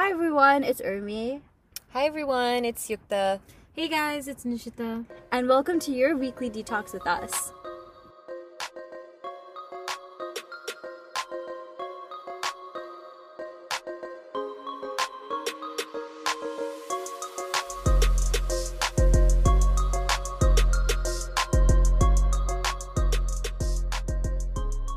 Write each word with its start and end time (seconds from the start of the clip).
Hi 0.00 0.12
everyone, 0.12 0.64
it's 0.64 0.80
Urmi, 0.80 1.42
Hi 1.92 2.06
everyone, 2.06 2.64
it's 2.64 2.88
Yukta. 2.88 3.38
Hey 3.74 3.86
guys, 3.86 4.28
it's 4.28 4.44
Nishita. 4.44 5.04
and 5.30 5.46
welcome 5.46 5.78
to 5.78 5.92
your 5.92 6.16
weekly 6.16 6.48
detox 6.48 6.94
with 6.94 7.06
us. 7.06 7.52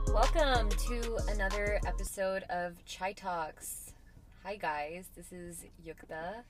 Welcome 0.08 0.70
to 0.70 1.18
another 1.28 1.82
episode 1.86 2.44
of 2.44 2.82
Chai 2.86 3.12
Talks. 3.12 3.83
Hi 4.44 4.58
guys, 4.58 5.08
this 5.16 5.32
is 5.32 5.66
Yukta. 5.86 6.44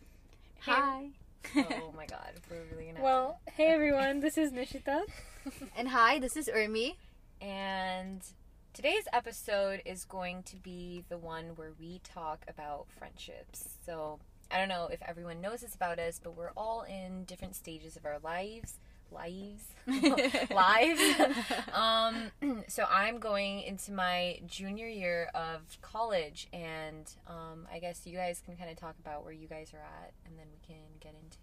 Hi. 0.62 1.10
Oh 1.56 1.94
my 1.96 2.06
god, 2.10 2.34
we're 2.50 2.64
really 2.72 2.92
gonna. 2.92 3.04
Well, 3.04 3.40
hey 3.52 3.68
everyone, 3.68 4.20
this 4.20 4.38
is 4.38 4.52
Nishita. 4.52 5.02
And 5.78 5.90
hi, 5.90 6.20
this 6.20 6.38
is 6.38 6.48
Urmi. 6.48 6.96
and 7.42 8.22
today's 8.74 9.04
episode 9.12 9.82
is 9.86 10.06
going 10.06 10.44
to 10.44 10.56
be 10.56 11.04
the 11.10 11.18
one 11.18 11.56
where 11.56 11.74
we 11.80 12.00
talk 12.04 12.46
about 12.48 12.88
friendships. 12.98 13.78
So 13.86 14.20
I 14.50 14.58
don't 14.58 14.70
know 14.70 14.88
if 14.92 15.02
everyone 15.06 15.42
knows 15.42 15.62
this 15.62 15.76
about 15.76 16.00
us, 16.00 16.20
but 16.24 16.36
we're 16.38 16.52
all 16.56 16.84
in 16.84 17.26
different 17.26 17.56
stages 17.56 17.98
of 17.98 18.06
our 18.06 18.20
lives. 18.24 18.80
Lives, 19.14 19.66
lives. 20.52 21.02
um, 21.74 22.64
so 22.68 22.86
I'm 22.90 23.20
going 23.20 23.62
into 23.62 23.92
my 23.92 24.40
junior 24.48 24.88
year 24.88 25.30
of 25.36 25.62
college, 25.82 26.48
and 26.52 27.10
um, 27.28 27.68
I 27.74 27.80
guess 27.80 28.06
you 28.06 28.16
guys 28.18 28.42
can 28.46 28.56
kind 28.58 28.70
of 28.70 28.78
talk 28.78 28.96
about 29.00 29.24
where 29.24 29.34
you 29.34 29.48
guys 29.48 29.72
are 29.74 29.78
at, 29.80 30.14
and 30.26 30.38
then 30.38 30.48
we 30.52 30.60
can 30.66 30.82
get 31.00 31.14
into 31.24 31.38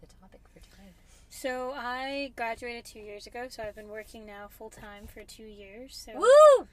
the 0.00 0.06
topic 0.20 0.40
for 0.52 0.60
today. 0.60 0.92
So 1.28 1.72
I 1.76 2.32
graduated 2.36 2.84
two 2.84 3.00
years 3.00 3.26
ago, 3.26 3.46
so 3.48 3.62
I've 3.62 3.74
been 3.76 3.88
working 3.88 4.24
now 4.26 4.48
full 4.48 4.70
time 4.70 5.06
for 5.06 5.22
two 5.24 5.44
years. 5.44 5.94
So 5.96 6.12
Woo! 6.18 6.66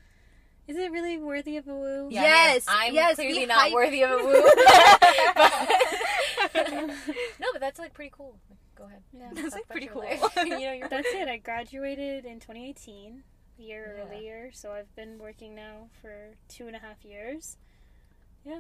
is 0.68 0.78
it 0.78 0.92
really 0.92 1.18
worthy 1.18 1.58
of 1.58 1.68
a 1.68 1.74
woo? 1.76 2.08
Yeah, 2.10 2.24
Yes, 2.24 2.66
I'm 2.68 2.94
yes, 2.94 3.16
clearly 3.16 3.46
not 3.46 3.60
hype. 3.60 3.74
worthy 3.74 4.04
of 4.04 4.12
a 4.12 4.18
woo. 4.18 4.52
But- 6.54 6.74
no, 7.40 7.48
but 7.52 7.60
that's 7.62 7.80
like 7.80 7.94
pretty 7.94 8.12
cool. 8.16 8.36
Go 8.78 8.86
ahead. 8.86 9.02
Yeah. 9.12 9.30
That's, 9.34 9.56
like, 9.56 9.68
pretty 9.68 9.88
cool. 9.88 10.04
you 10.38 10.50
know, 10.60 10.72
you're 10.74 10.88
That's 10.90 11.08
it. 11.14 11.28
I 11.28 11.38
graduated 11.38 12.26
in 12.26 12.40
2018, 12.40 13.24
a 13.60 13.62
year 13.62 13.96
Yeah. 13.98 14.04
earlier. 14.06 14.52
So 14.54 14.72
I've 14.72 14.94
been 14.96 15.18
working 15.20 15.56
now 15.56 15.90
for 16.02 16.36
two 16.48 16.68
and 16.68 16.76
a 16.76 16.80
half 16.80 17.04
years. 17.04 17.58
Yeah, 18.46 18.60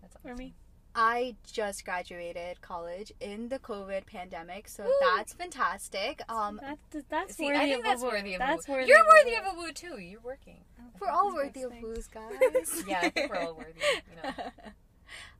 that's 0.00 0.16
for 0.22 0.34
me. 0.36 0.54
I 0.96 1.34
just 1.52 1.84
graduated 1.84 2.60
college 2.60 3.12
in 3.20 3.48
the 3.48 3.58
COVID 3.58 4.06
pandemic, 4.06 4.68
so 4.68 4.84
Woo. 4.84 4.92
that's 5.16 5.32
fantastic. 5.32 6.22
Um, 6.28 6.60
That, 6.62 6.78
that's 7.10 7.34
See, 7.36 7.46
worthy 7.46 7.58
I 7.58 7.62
think 7.64 7.78
of 7.78 7.84
that's 7.84 8.02
a 8.02 8.04
woo. 8.04 8.10
worthy 8.12 8.34
of 8.34 8.38
that's 8.38 8.68
a 8.68 8.70
woo. 8.70 8.76
worthy 8.78 8.88
You're 8.90 9.00
of 9.00 9.06
worthy 9.08 9.34
of 9.34 9.44
a 9.44 9.56
woo 9.56 9.72
too. 9.72 9.98
You're 10.00 10.20
working. 10.20 10.60
we're 11.00 11.08
all 11.10 11.34
worthy 11.34 11.62
of 11.62 11.72
thanks. 11.72 11.84
woos, 11.84 12.06
guys. 12.06 12.84
Yeah, 12.86 13.00
I 13.02 13.08
think 13.10 13.28
we're 13.28 13.40
all 13.40 13.54
worthy. 13.56 13.80
You 13.80 14.22
know. 14.22 14.44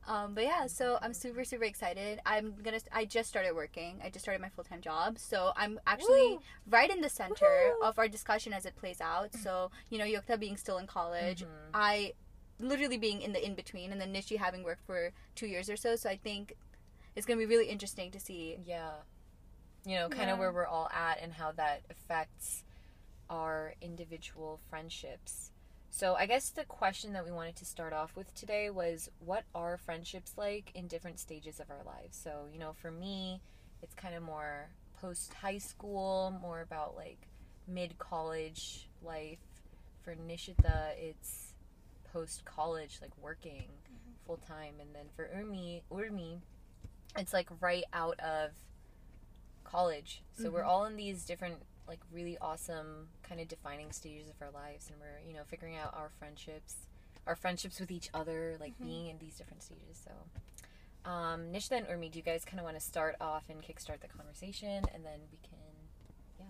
Um, 0.07 0.33
but 0.35 0.43
yeah, 0.43 0.67
so 0.67 0.97
I'm 1.01 1.13
super 1.13 1.43
super 1.43 1.63
excited. 1.63 2.19
I'm 2.25 2.53
gonna. 2.63 2.79
I 2.91 3.05
just 3.05 3.27
started 3.29 3.53
working. 3.55 3.99
I 4.03 4.09
just 4.09 4.23
started 4.23 4.41
my 4.41 4.49
full 4.49 4.63
time 4.63 4.81
job, 4.81 5.17
so 5.17 5.51
I'm 5.55 5.79
actually 5.87 6.33
Woo. 6.35 6.41
right 6.69 6.89
in 6.89 7.01
the 7.01 7.09
center 7.09 7.73
Woo. 7.79 7.87
of 7.87 7.97
our 7.97 8.07
discussion 8.07 8.53
as 8.53 8.65
it 8.65 8.75
plays 8.75 9.01
out. 9.01 9.33
So 9.35 9.71
you 9.89 9.97
know, 9.97 10.05
Yukta 10.05 10.39
being 10.39 10.57
still 10.57 10.77
in 10.77 10.87
college, 10.87 11.41
Mhm. 11.43 11.47
I 11.73 12.13
literally 12.59 12.97
being 12.97 13.21
in 13.21 13.33
the 13.33 13.43
in 13.45 13.55
between, 13.55 13.91
and 13.91 13.99
then 13.99 14.13
Nishi 14.13 14.37
having 14.37 14.63
worked 14.63 14.85
for 14.85 15.11
two 15.35 15.47
years 15.47 15.69
or 15.69 15.75
so. 15.75 15.95
So 15.95 16.09
I 16.09 16.17
think 16.17 16.53
it's 17.15 17.25
gonna 17.25 17.39
be 17.39 17.45
really 17.45 17.67
interesting 17.69 18.11
to 18.11 18.19
see. 18.19 18.57
Yeah. 18.63 18.91
You 19.85 19.95
know, 19.95 20.09
kind 20.09 20.27
Yeah. 20.27 20.33
of 20.33 20.39
where 20.39 20.51
we're 20.51 20.65
all 20.67 20.89
at 20.89 21.19
and 21.19 21.33
how 21.33 21.51
that 21.53 21.81
affects 21.89 22.63
our 23.29 23.73
individual 23.81 24.59
friendships. 24.69 25.51
So, 25.97 26.15
I 26.15 26.25
guess 26.25 26.49
the 26.49 26.65
question 26.65 27.13
that 27.13 27.23
we 27.23 27.31
wanted 27.31 27.55
to 27.55 27.63
start 27.63 27.93
off 27.93 28.17
with 28.17 28.35
today 28.35 28.69
was 28.69 29.09
what 29.19 29.45
are 29.55 29.77
friendships 29.77 30.33
like 30.35 30.69
in 30.75 30.87
different 30.87 31.21
stages 31.21 31.61
of 31.61 31.69
our 31.69 31.83
lives? 31.85 32.19
So, 32.21 32.47
you 32.51 32.59
know, 32.59 32.73
for 32.73 32.91
me, 32.91 33.39
it's 33.81 33.93
kind 33.93 34.13
of 34.13 34.21
more 34.21 34.71
post 34.99 35.33
high 35.35 35.57
school, 35.57 36.37
more 36.41 36.59
about 36.59 36.97
like 36.97 37.29
mid 37.65 37.97
college 37.97 38.89
life. 39.01 39.39
For 40.03 40.15
Nishita, 40.15 40.97
it's 40.97 41.53
post 42.11 42.43
college, 42.43 42.99
like 43.01 43.11
working 43.21 43.63
mm-hmm. 43.63 44.11
full 44.27 44.41
time. 44.45 44.73
And 44.81 44.93
then 44.93 45.05
for 45.15 45.29
Urmi, 45.33 45.81
Urmi, 45.89 46.39
it's 47.17 47.31
like 47.31 47.47
right 47.61 47.85
out 47.93 48.19
of 48.19 48.51
college. 49.63 50.23
So 50.37 50.49
we're 50.49 50.59
mm-hmm. 50.59 50.69
all 50.69 50.83
in 50.83 50.97
these 50.97 51.23
different 51.23 51.59
like 51.87 51.99
really 52.11 52.37
awesome 52.39 53.07
kind 53.27 53.39
of 53.39 53.47
defining 53.47 53.91
stages 53.91 54.29
of 54.29 54.35
our 54.41 54.51
lives 54.51 54.89
and 54.89 54.99
we're, 54.99 55.27
you 55.27 55.33
know, 55.35 55.43
figuring 55.47 55.75
out 55.75 55.93
our 55.93 56.09
friendships, 56.19 56.75
our 57.27 57.35
friendships 57.35 57.79
with 57.79 57.91
each 57.91 58.09
other, 58.13 58.57
like 58.59 58.73
being 58.79 59.07
in 59.07 59.17
these 59.19 59.35
different 59.35 59.63
stages. 59.63 60.03
So 60.03 60.11
um 61.09 61.51
Nishta 61.53 61.73
and 61.73 61.87
Urmi, 61.87 62.11
do 62.11 62.19
you 62.19 62.23
guys 62.23 62.43
kind 62.45 62.59
of 62.59 62.65
want 62.65 62.77
to 62.77 62.83
start 62.83 63.15
off 63.21 63.43
and 63.49 63.61
kickstart 63.61 64.01
the 64.01 64.07
conversation 64.07 64.83
and 64.93 65.05
then 65.05 65.19
we 65.31 65.37
can 65.43 65.59
yeah 66.39 66.45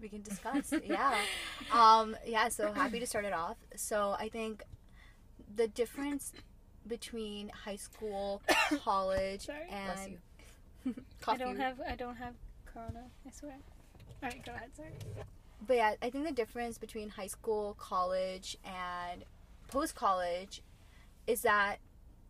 we 0.00 0.08
can 0.08 0.22
discuss. 0.22 0.72
yeah. 0.84 1.14
Um, 1.72 2.16
yeah, 2.24 2.48
so 2.48 2.72
happy 2.72 3.00
to 3.00 3.06
start 3.06 3.24
it 3.24 3.32
off. 3.32 3.56
So 3.74 4.14
I 4.18 4.28
think 4.28 4.62
the 5.54 5.66
difference 5.66 6.32
between 6.86 7.48
high 7.48 7.76
school, 7.76 8.42
college, 8.84 9.46
Sorry. 9.46 9.66
Bless 9.68 10.04
and 10.04 10.12
you. 10.12 10.94
I 11.28 11.36
don't 11.36 11.56
have 11.56 11.80
I 11.80 11.96
don't 11.96 12.16
have 12.16 12.34
corona. 12.64 13.04
I 13.26 13.30
swear. 13.30 13.56
All 14.22 14.28
right, 14.30 14.44
go 14.44 14.52
ahead. 14.52 14.70
Sorry. 14.76 14.88
But 15.66 15.76
yeah, 15.76 15.94
I 16.02 16.10
think 16.10 16.26
the 16.26 16.32
difference 16.32 16.78
between 16.78 17.10
high 17.10 17.26
school, 17.26 17.74
college, 17.78 18.56
and 18.64 19.24
post 19.68 19.94
college 19.94 20.62
is 21.26 21.42
that 21.42 21.76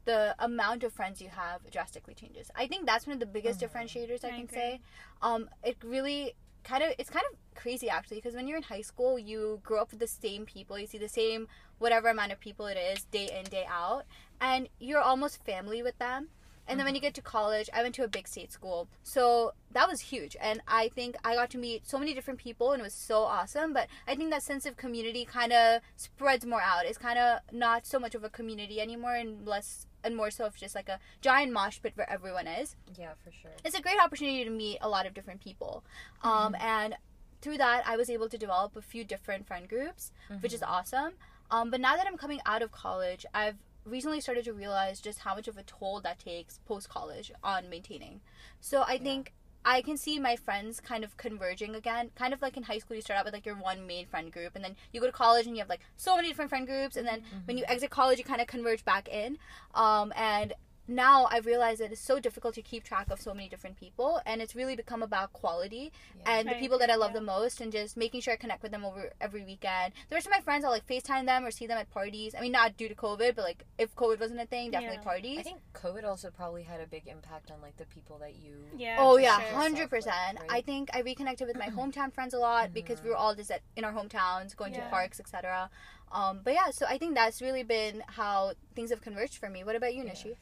the 0.04 0.34
amount 0.38 0.84
of 0.84 0.92
friends 0.92 1.20
you 1.20 1.28
have 1.28 1.68
drastically 1.70 2.14
changes. 2.14 2.50
I 2.54 2.66
think 2.66 2.86
that's 2.86 3.06
one 3.06 3.14
of 3.14 3.20
the 3.20 3.26
biggest 3.26 3.60
Mhm. 3.60 3.68
differentiators 3.68 4.24
I, 4.24 4.28
I 4.28 4.30
can 4.32 4.44
agree. 4.44 4.56
say. 4.56 4.80
Um, 5.20 5.50
it 5.64 5.76
really 5.82 6.34
kind 6.62 6.82
of 6.82 6.92
it's 6.98 7.10
kind 7.10 7.24
of 7.32 7.38
crazy 7.54 7.88
actually 7.88 8.16
because 8.18 8.34
when 8.34 8.46
you're 8.48 8.56
in 8.56 8.62
high 8.64 8.82
school, 8.82 9.18
you 9.18 9.60
grow 9.64 9.80
up 9.80 9.90
with 9.90 10.00
the 10.00 10.06
same 10.06 10.46
people, 10.46 10.78
you 10.78 10.86
see 10.86 10.98
the 10.98 11.08
same 11.08 11.48
whatever 11.78 12.08
amount 12.08 12.32
of 12.32 12.40
people 12.40 12.66
it 12.66 12.76
is 12.76 13.04
day 13.04 13.28
in 13.36 13.44
day 13.44 13.66
out, 13.68 14.04
and 14.40 14.68
you're 14.78 15.00
almost 15.00 15.44
family 15.44 15.82
with 15.82 15.98
them. 15.98 16.28
And 16.68 16.78
then 16.78 16.84
when 16.84 16.94
you 16.94 17.00
get 17.00 17.14
to 17.14 17.22
college, 17.22 17.70
I 17.72 17.82
went 17.82 17.94
to 17.96 18.04
a 18.04 18.08
big 18.08 18.26
state 18.26 18.52
school. 18.52 18.88
So 19.02 19.52
that 19.72 19.88
was 19.88 20.00
huge. 20.00 20.36
And 20.40 20.60
I 20.66 20.88
think 20.88 21.16
I 21.24 21.34
got 21.34 21.50
to 21.50 21.58
meet 21.58 21.86
so 21.86 21.98
many 21.98 22.12
different 22.14 22.40
people 22.40 22.72
and 22.72 22.80
it 22.80 22.84
was 22.84 22.94
so 22.94 23.22
awesome. 23.22 23.72
But 23.72 23.88
I 24.08 24.14
think 24.16 24.30
that 24.30 24.42
sense 24.42 24.66
of 24.66 24.76
community 24.76 25.24
kind 25.24 25.52
of 25.52 25.80
spreads 25.96 26.44
more 26.44 26.60
out. 26.60 26.84
It's 26.86 26.98
kind 26.98 27.18
of 27.18 27.40
not 27.52 27.86
so 27.86 27.98
much 27.98 28.14
of 28.14 28.24
a 28.24 28.28
community 28.28 28.80
anymore 28.80 29.14
and 29.14 29.46
less 29.46 29.86
and 30.02 30.16
more 30.16 30.30
so 30.30 30.44
of 30.46 30.56
just 30.56 30.74
like 30.74 30.88
a 30.88 30.98
giant 31.20 31.52
mosh 31.52 31.80
pit 31.82 31.92
where 31.96 32.08
everyone 32.10 32.46
is 32.46 32.76
Yeah, 32.96 33.10
for 33.24 33.32
sure. 33.32 33.50
it's 33.64 33.76
a 33.76 33.82
great 33.82 33.98
opportunity 34.02 34.44
to 34.44 34.50
meet 34.50 34.78
a 34.80 34.88
lot 34.88 35.04
of 35.06 35.14
different 35.14 35.40
people. 35.40 35.82
Um, 36.22 36.54
and 36.60 36.94
through 37.42 37.58
that, 37.58 37.82
I 37.86 37.96
was 37.96 38.08
able 38.08 38.28
to 38.28 38.38
develop 38.38 38.76
a 38.76 38.82
few 38.82 39.02
different 39.04 39.46
friend 39.46 39.68
groups, 39.68 40.12
which 40.40 40.52
is 40.52 40.62
awesome. 40.62 41.12
Um, 41.50 41.70
but 41.70 41.80
now 41.80 41.96
that 41.96 42.06
I'm 42.06 42.16
coming 42.16 42.40
out 42.46 42.62
of 42.62 42.70
college, 42.72 43.24
I've 43.34 43.56
recently 43.86 44.20
started 44.20 44.44
to 44.44 44.52
realize 44.52 45.00
just 45.00 45.20
how 45.20 45.34
much 45.34 45.48
of 45.48 45.56
a 45.56 45.62
toll 45.62 46.00
that 46.00 46.18
takes 46.18 46.58
post 46.66 46.88
college 46.88 47.30
on 47.42 47.70
maintaining. 47.70 48.20
So 48.60 48.82
I 48.82 48.98
think 48.98 49.32
I 49.64 49.82
can 49.82 49.96
see 49.96 50.20
my 50.20 50.36
friends 50.36 50.78
kind 50.78 51.02
of 51.02 51.16
converging 51.16 51.74
again. 51.74 52.10
Kind 52.14 52.32
of 52.32 52.40
like 52.40 52.56
in 52.56 52.62
high 52.62 52.78
school, 52.78 52.94
you 52.94 53.02
start 53.02 53.18
out 53.18 53.24
with 53.24 53.34
like 53.34 53.44
your 53.44 53.56
one 53.56 53.86
main 53.86 54.06
friend 54.06 54.30
group, 54.30 54.54
and 54.54 54.64
then 54.64 54.76
you 54.92 55.00
go 55.00 55.06
to 55.06 55.12
college 55.12 55.46
and 55.46 55.56
you 55.56 55.60
have 55.60 55.68
like 55.68 55.80
so 55.96 56.14
many 56.14 56.28
different 56.28 56.50
friend 56.50 56.66
groups, 56.66 56.96
and 56.96 57.06
then 57.06 57.22
when 57.46 57.58
you 57.58 57.64
exit 57.66 57.90
college, 57.90 58.18
you 58.18 58.24
kind 58.24 58.40
of 58.40 58.46
converge 58.46 58.84
back 58.84 59.08
in. 59.08 59.38
Um, 59.74 60.12
and 60.14 60.52
now 60.88 61.26
I 61.30 61.38
realize 61.38 61.78
that 61.78 61.92
it's 61.92 62.00
so 62.00 62.20
difficult 62.20 62.54
to 62.54 62.62
keep 62.62 62.84
track 62.84 63.10
of 63.10 63.20
so 63.20 63.34
many 63.34 63.48
different 63.48 63.76
people, 63.78 64.20
and 64.24 64.40
it's 64.40 64.54
really 64.54 64.76
become 64.76 65.02
about 65.02 65.32
quality 65.32 65.92
Yeah. 66.20 66.32
and 66.38 66.48
the 66.48 66.54
people 66.54 66.78
that 66.78 66.90
I 66.90 66.94
love 66.96 67.10
yeah. 67.12 67.20
the 67.20 67.24
most, 67.26 67.60
and 67.60 67.72
just 67.72 67.96
making 67.96 68.20
sure 68.20 68.34
I 68.34 68.36
connect 68.36 68.62
with 68.62 68.72
them 68.72 68.84
over 68.84 69.10
every 69.20 69.44
weekend. 69.44 69.92
The 70.08 70.14
rest 70.14 70.26
of 70.26 70.32
my 70.32 70.40
friends, 70.40 70.64
I'll 70.64 70.70
like 70.70 70.86
FaceTime 70.86 71.26
them 71.26 71.44
or 71.44 71.50
see 71.50 71.66
them 71.66 71.78
at 71.78 71.90
parties. 71.90 72.34
I 72.36 72.40
mean, 72.40 72.52
not 72.52 72.76
due 72.76 72.88
to 72.88 72.94
COVID, 72.94 73.34
but 73.34 73.44
like 73.44 73.64
if 73.78 73.94
COVID 73.96 74.20
wasn't 74.20 74.40
a 74.40 74.46
thing, 74.46 74.70
definitely 74.70 74.98
Yeah. 74.98 75.02
parties. 75.02 75.38
I 75.38 75.42
think 75.42 75.60
COVID 75.74 76.04
also 76.04 76.30
probably 76.30 76.62
had 76.62 76.80
a 76.80 76.86
big 76.86 77.06
impact 77.06 77.50
on 77.50 77.60
like 77.60 77.76
the 77.76 77.86
people 77.86 78.18
that 78.18 78.36
you 78.36 78.54
Yeah. 78.76 78.96
Oh 78.98 79.16
yeah, 79.16 79.40
hundred 79.54 79.90
percent. 79.90 80.38
Right. 80.40 80.50
I 80.50 80.60
think 80.60 80.90
I 80.94 81.00
reconnected 81.00 81.46
with 81.48 81.56
my 81.58 81.66
hometown 81.78 82.12
friends 82.12 82.34
a 82.34 82.38
lot 82.38 82.72
because 82.72 83.02
we 83.02 83.10
were 83.10 83.16
all 83.16 83.34
just 83.34 83.50
at, 83.50 83.62
in 83.76 83.84
our 83.84 83.92
hometowns, 83.92 84.54
going 84.56 84.72
to 84.74 84.80
parks, 84.90 85.18
etc. 85.20 85.68
Um, 86.12 86.40
but 86.44 86.54
yeah, 86.54 86.70
so 86.70 86.86
I 86.88 86.98
think 86.98 87.14
that's 87.16 87.42
really 87.42 87.64
been 87.64 88.02
how 88.06 88.52
things 88.76 88.90
have 88.90 89.00
converged 89.02 89.36
for 89.38 89.50
me. 89.50 89.64
What 89.64 89.74
about 89.74 89.92
you, 89.94 90.04
Yeah. 90.04 90.12
Nishi? 90.12 90.36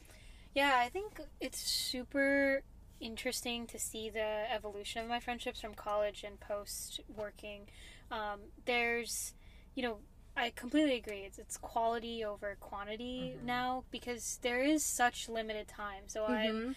Yeah, 0.55 0.79
I 0.79 0.89
think 0.89 1.21
it's 1.41 1.59
super 1.59 2.63
interesting 3.01 3.67
to 3.67 3.79
see 3.79 4.09
the 4.09 4.45
evolution 4.53 5.03
of 5.03 5.09
my 5.09 5.19
friendships 5.19 5.61
from 5.61 5.75
college 5.75 6.23
and 6.23 6.39
post 6.39 7.01
working. 7.09 7.69
Um, 8.11 8.39
there's, 8.65 9.33
you 9.75 9.83
know, 9.83 9.99
I 10.37 10.51
completely 10.51 10.95
agree. 10.97 11.21
It's 11.21 11.39
it's 11.39 11.57
quality 11.57 12.25
over 12.25 12.57
quantity 12.61 13.37
Mhm. 13.37 13.45
now 13.45 13.85
because 13.91 14.39
there 14.43 14.63
is 14.63 14.83
such 14.85 15.29
limited 15.29 15.67
time. 15.67 16.03
So 16.07 16.25
I 16.25 16.53
Mhm. 16.53 16.75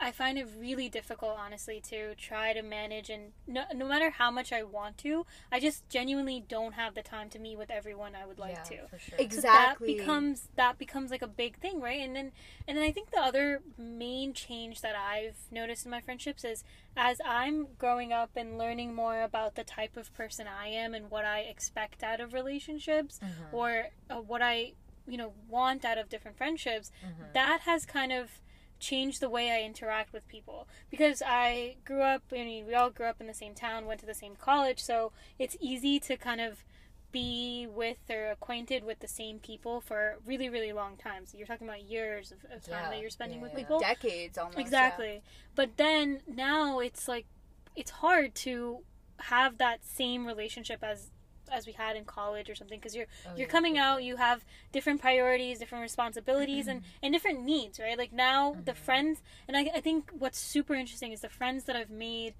I 0.00 0.12
find 0.12 0.38
it 0.38 0.46
really 0.56 0.88
difficult, 0.88 1.36
honestly, 1.38 1.80
to 1.88 2.14
try 2.14 2.52
to 2.52 2.62
manage 2.62 3.10
and 3.10 3.32
no, 3.46 3.64
no 3.74 3.86
matter 3.88 4.10
how 4.10 4.30
much 4.30 4.52
I 4.52 4.62
want 4.62 4.96
to, 4.98 5.26
I 5.50 5.58
just 5.58 5.88
genuinely 5.88 6.44
don't 6.46 6.74
have 6.74 6.94
the 6.94 7.02
time 7.02 7.28
to 7.30 7.38
meet 7.38 7.58
with 7.58 7.70
everyone 7.70 8.14
I 8.14 8.24
would 8.24 8.38
like 8.38 8.56
yeah, 8.56 8.76
to. 8.76 8.88
for 8.88 8.98
sure. 8.98 9.18
Exactly. 9.18 9.40
So 9.40 9.42
that 9.42 9.98
becomes 9.98 10.48
that 10.56 10.78
becomes 10.78 11.10
like 11.10 11.22
a 11.22 11.26
big 11.26 11.58
thing, 11.58 11.80
right? 11.80 12.00
And 12.00 12.14
then 12.14 12.32
and 12.66 12.76
then 12.76 12.84
I 12.84 12.92
think 12.92 13.10
the 13.10 13.20
other 13.20 13.60
main 13.76 14.32
change 14.34 14.82
that 14.82 14.94
I've 14.94 15.36
noticed 15.50 15.84
in 15.84 15.90
my 15.90 16.00
friendships 16.00 16.44
is 16.44 16.62
as 16.96 17.20
I'm 17.24 17.66
growing 17.78 18.12
up 18.12 18.30
and 18.36 18.56
learning 18.56 18.94
more 18.94 19.22
about 19.22 19.56
the 19.56 19.64
type 19.64 19.96
of 19.96 20.14
person 20.14 20.46
I 20.46 20.68
am 20.68 20.94
and 20.94 21.10
what 21.10 21.24
I 21.24 21.40
expect 21.40 22.02
out 22.04 22.20
of 22.20 22.32
relationships 22.32 23.18
Mhm, 23.22 23.52
or 23.52 23.88
uh, 24.10 24.16
what 24.16 24.42
I 24.42 24.74
you 25.08 25.16
know 25.16 25.32
want 25.48 25.84
out 25.84 25.98
of 25.98 26.08
different 26.08 26.36
friendships, 26.36 26.92
mhm. 27.04 27.32
that 27.32 27.62
has 27.62 27.84
kind 27.84 28.12
of 28.12 28.40
changed 28.78 29.20
the 29.20 29.28
way 29.28 29.50
I 29.50 29.62
interact 29.62 30.12
with 30.12 30.26
people 30.28 30.68
because 30.90 31.22
I 31.24 31.76
grew 31.84 32.02
up 32.02 32.22
I 32.32 32.36
mean 32.36 32.66
we 32.66 32.74
all 32.74 32.90
grew 32.90 33.06
up 33.06 33.20
in 33.20 33.26
the 33.26 33.34
same 33.34 33.54
town 33.54 33.86
went 33.86 34.00
to 34.00 34.06
the 34.06 34.14
same 34.14 34.36
college 34.36 34.82
so 34.82 35.12
it's 35.38 35.56
easy 35.60 35.98
to 36.00 36.16
kind 36.16 36.40
of 36.40 36.64
be 37.10 37.66
with 37.66 37.98
or 38.10 38.30
acquainted 38.30 38.84
with 38.84 39.00
the 39.00 39.08
same 39.08 39.38
people 39.38 39.80
for 39.80 40.18
really 40.26 40.48
really 40.48 40.72
long 40.72 40.96
times 40.96 41.34
you're 41.36 41.46
talking 41.46 41.66
about 41.66 41.82
years 41.82 42.32
of, 42.32 42.38
of 42.52 42.62
time 42.64 42.74
Yeah, 42.84 42.90
that 42.90 43.00
you're 43.00 43.10
spending 43.10 43.38
yeah, 43.38 43.42
with 43.44 43.52
yeah. 43.52 43.58
people 43.58 43.80
decades 43.80 44.36
almost. 44.36 44.58
yeah. 44.58 44.62
exactly 44.64 45.22
but 45.54 45.76
then 45.78 46.20
now 46.26 46.80
it's 46.80 47.08
like 47.08 47.26
it's 47.74 47.90
hard 47.90 48.34
to 48.34 48.80
have 49.20 49.58
that 49.58 49.84
same 49.84 50.26
relationship 50.26 50.84
as 50.84 51.10
as 51.52 51.66
we 51.66 51.72
had 51.72 51.96
in 51.96 52.04
college 52.04 52.48
or 52.50 52.54
something 52.54 52.78
because 52.78 52.94
you're 52.94 53.06
Oh, 53.26 53.30
you're 53.36 53.46
yeah, 53.46 53.52
coming 53.52 53.78
out 53.78 54.02
you 54.02 54.16
have 54.16 54.44
different 54.72 55.00
priorities 55.00 55.58
different 55.58 55.82
responsibilities 55.82 56.66
and 56.68 56.80
and 57.02 57.12
different 57.12 57.42
needs 57.42 57.78
right 57.78 57.98
like 57.98 58.12
now 58.12 58.56
the 58.64 58.72
Mhm. 58.72 58.76
friends 58.76 59.22
and 59.46 59.56
I, 59.56 59.70
I 59.76 59.80
think 59.80 60.10
what's 60.18 60.38
super 60.38 60.74
interesting 60.74 61.12
is 61.12 61.20
the 61.20 61.28
friends 61.28 61.64
that 61.64 61.76
i've 61.76 61.90
made 61.90 62.34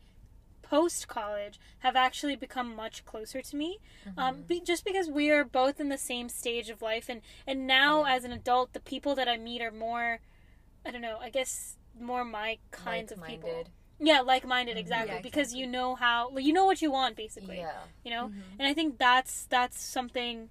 post 0.62 1.08
college 1.08 1.58
have 1.78 1.96
actually 1.96 2.36
become 2.36 2.74
much 2.76 3.04
closer 3.04 3.40
to 3.40 3.56
me 3.56 3.78
um, 4.18 4.36
Mhm. 4.36 4.46
be, 4.48 4.60
just 4.60 4.84
because 4.84 5.08
we 5.08 5.30
are 5.30 5.44
both 5.44 5.80
in 5.80 5.88
the 5.88 5.96
same 5.98 6.28
stage 6.28 6.68
of 6.68 6.82
life 6.82 7.08
and 7.08 7.22
and 7.46 7.66
now 7.66 8.02
Yeah. 8.02 8.14
as 8.14 8.24
an 8.24 8.32
adult 8.32 8.72
the 8.74 8.80
people 8.80 9.14
that 9.14 9.28
i 9.28 9.36
meet 9.36 9.62
are 9.62 9.70
more 9.70 10.20
i 10.86 10.90
don't 10.90 11.02
know 11.02 11.18
i 11.20 11.30
guess 11.30 11.76
more 11.98 12.24
my 12.24 12.58
kinds 12.70 13.12
of 13.12 13.22
people. 13.24 13.68
Yeah 14.00 14.20
like-minded 14.20 14.76
Mhm. 14.76 14.80
exactly 14.80 15.14
Yeah, 15.16 15.22
because 15.22 15.54
you 15.54 15.66
know 15.66 15.94
how 15.94 16.36
you 16.38 16.52
know 16.52 16.64
what 16.66 16.80
you 16.82 16.90
want 16.90 17.16
basically 17.16 17.58
Yeah. 17.58 17.82
you 18.04 18.10
know 18.10 18.28
Mhm. 18.28 18.42
and 18.58 18.68
i 18.68 18.74
think 18.74 18.98
that's 18.98 19.46
that's 19.46 19.80
something 19.80 20.50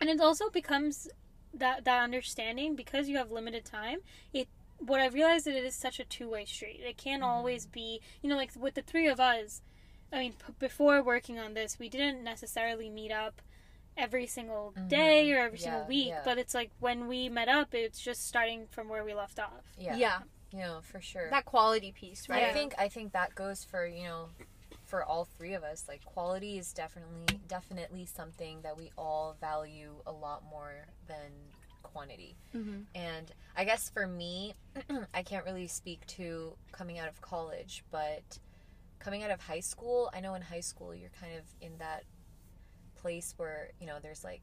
and 0.00 0.08
it 0.10 0.20
also 0.20 0.48
becomes 0.50 1.08
that 1.52 1.84
that 1.84 2.02
understanding 2.02 2.74
because 2.76 3.08
you 3.08 3.16
have 3.16 3.30
limited 3.30 3.64
time 3.64 3.98
it 4.32 4.48
what 4.78 5.00
i 5.00 5.06
realized 5.06 5.46
that 5.46 5.54
it 5.54 5.64
is 5.64 5.74
such 5.74 5.98
a 6.00 6.04
two-way 6.04 6.44
street 6.44 6.80
it 6.84 6.96
can't 6.96 7.22
Mhm. 7.22 7.26
always 7.26 7.66
be 7.66 8.00
you 8.22 8.28
know 8.28 8.36
like 8.36 8.52
with 8.56 8.74
the 8.74 8.82
three 8.82 9.08
of 9.08 9.18
us 9.20 9.62
i 10.12 10.18
mean 10.18 10.32
p- 10.34 10.52
before 10.58 11.02
working 11.02 11.38
on 11.38 11.54
this 11.54 11.78
we 11.78 11.88
didn't 11.88 12.22
necessarily 12.22 12.88
meet 12.90 13.10
up 13.12 13.40
every 13.96 14.26
single 14.26 14.72
day 14.88 15.28
Mhm. 15.28 15.34
or 15.34 15.38
every 15.38 15.58
single 15.58 15.84
week 15.86 16.08
yeah. 16.08 16.22
but 16.24 16.36
it's 16.38 16.54
like 16.54 16.70
when 16.80 17.06
we 17.06 17.28
met 17.28 17.48
up 17.48 17.74
it's 17.74 18.00
just 18.00 18.26
starting 18.26 18.66
from 18.66 18.88
where 18.88 19.04
we 19.04 19.14
left 19.14 19.38
off 19.38 19.64
Yeah. 19.78 19.96
Yeah. 19.96 20.22
You 20.54 20.60
know, 20.60 20.80
for 20.82 21.00
sure. 21.00 21.30
that 21.30 21.44
quality 21.44 21.92
piece, 21.92 22.28
right? 22.28 22.44
I 22.44 22.52
think 22.52 22.74
I 22.78 22.88
think 22.88 23.12
that 23.12 23.34
goes 23.34 23.64
for 23.64 23.86
you 23.86 24.04
know, 24.04 24.28
for 24.84 25.02
all 25.02 25.24
three 25.24 25.54
of 25.54 25.64
us. 25.64 25.86
Like 25.88 26.04
quality 26.04 26.58
is 26.58 26.72
definitely 26.72 27.40
definitely 27.48 28.06
something 28.06 28.60
that 28.62 28.76
we 28.76 28.92
all 28.96 29.36
value 29.40 29.94
a 30.06 30.12
lot 30.12 30.44
more 30.48 30.86
than 31.08 31.32
quantity. 31.82 32.36
Mm-hmm. 32.54 32.82
And 32.94 33.32
I 33.56 33.64
guess 33.64 33.88
for 33.88 34.06
me, 34.06 34.54
I 35.14 35.22
can't 35.22 35.44
really 35.44 35.68
speak 35.68 36.06
to 36.18 36.52
coming 36.72 36.98
out 36.98 37.08
of 37.08 37.20
college, 37.20 37.84
but 37.90 38.38
coming 38.98 39.22
out 39.22 39.30
of 39.30 39.40
high 39.40 39.60
school, 39.60 40.10
I 40.14 40.20
know 40.20 40.34
in 40.34 40.42
high 40.42 40.60
school 40.60 40.94
you're 40.94 41.12
kind 41.20 41.32
of 41.36 41.44
in 41.60 41.78
that 41.78 42.04
place 42.96 43.34
where, 43.36 43.70
you 43.80 43.86
know, 43.86 43.98
there's 44.02 44.24
like 44.24 44.42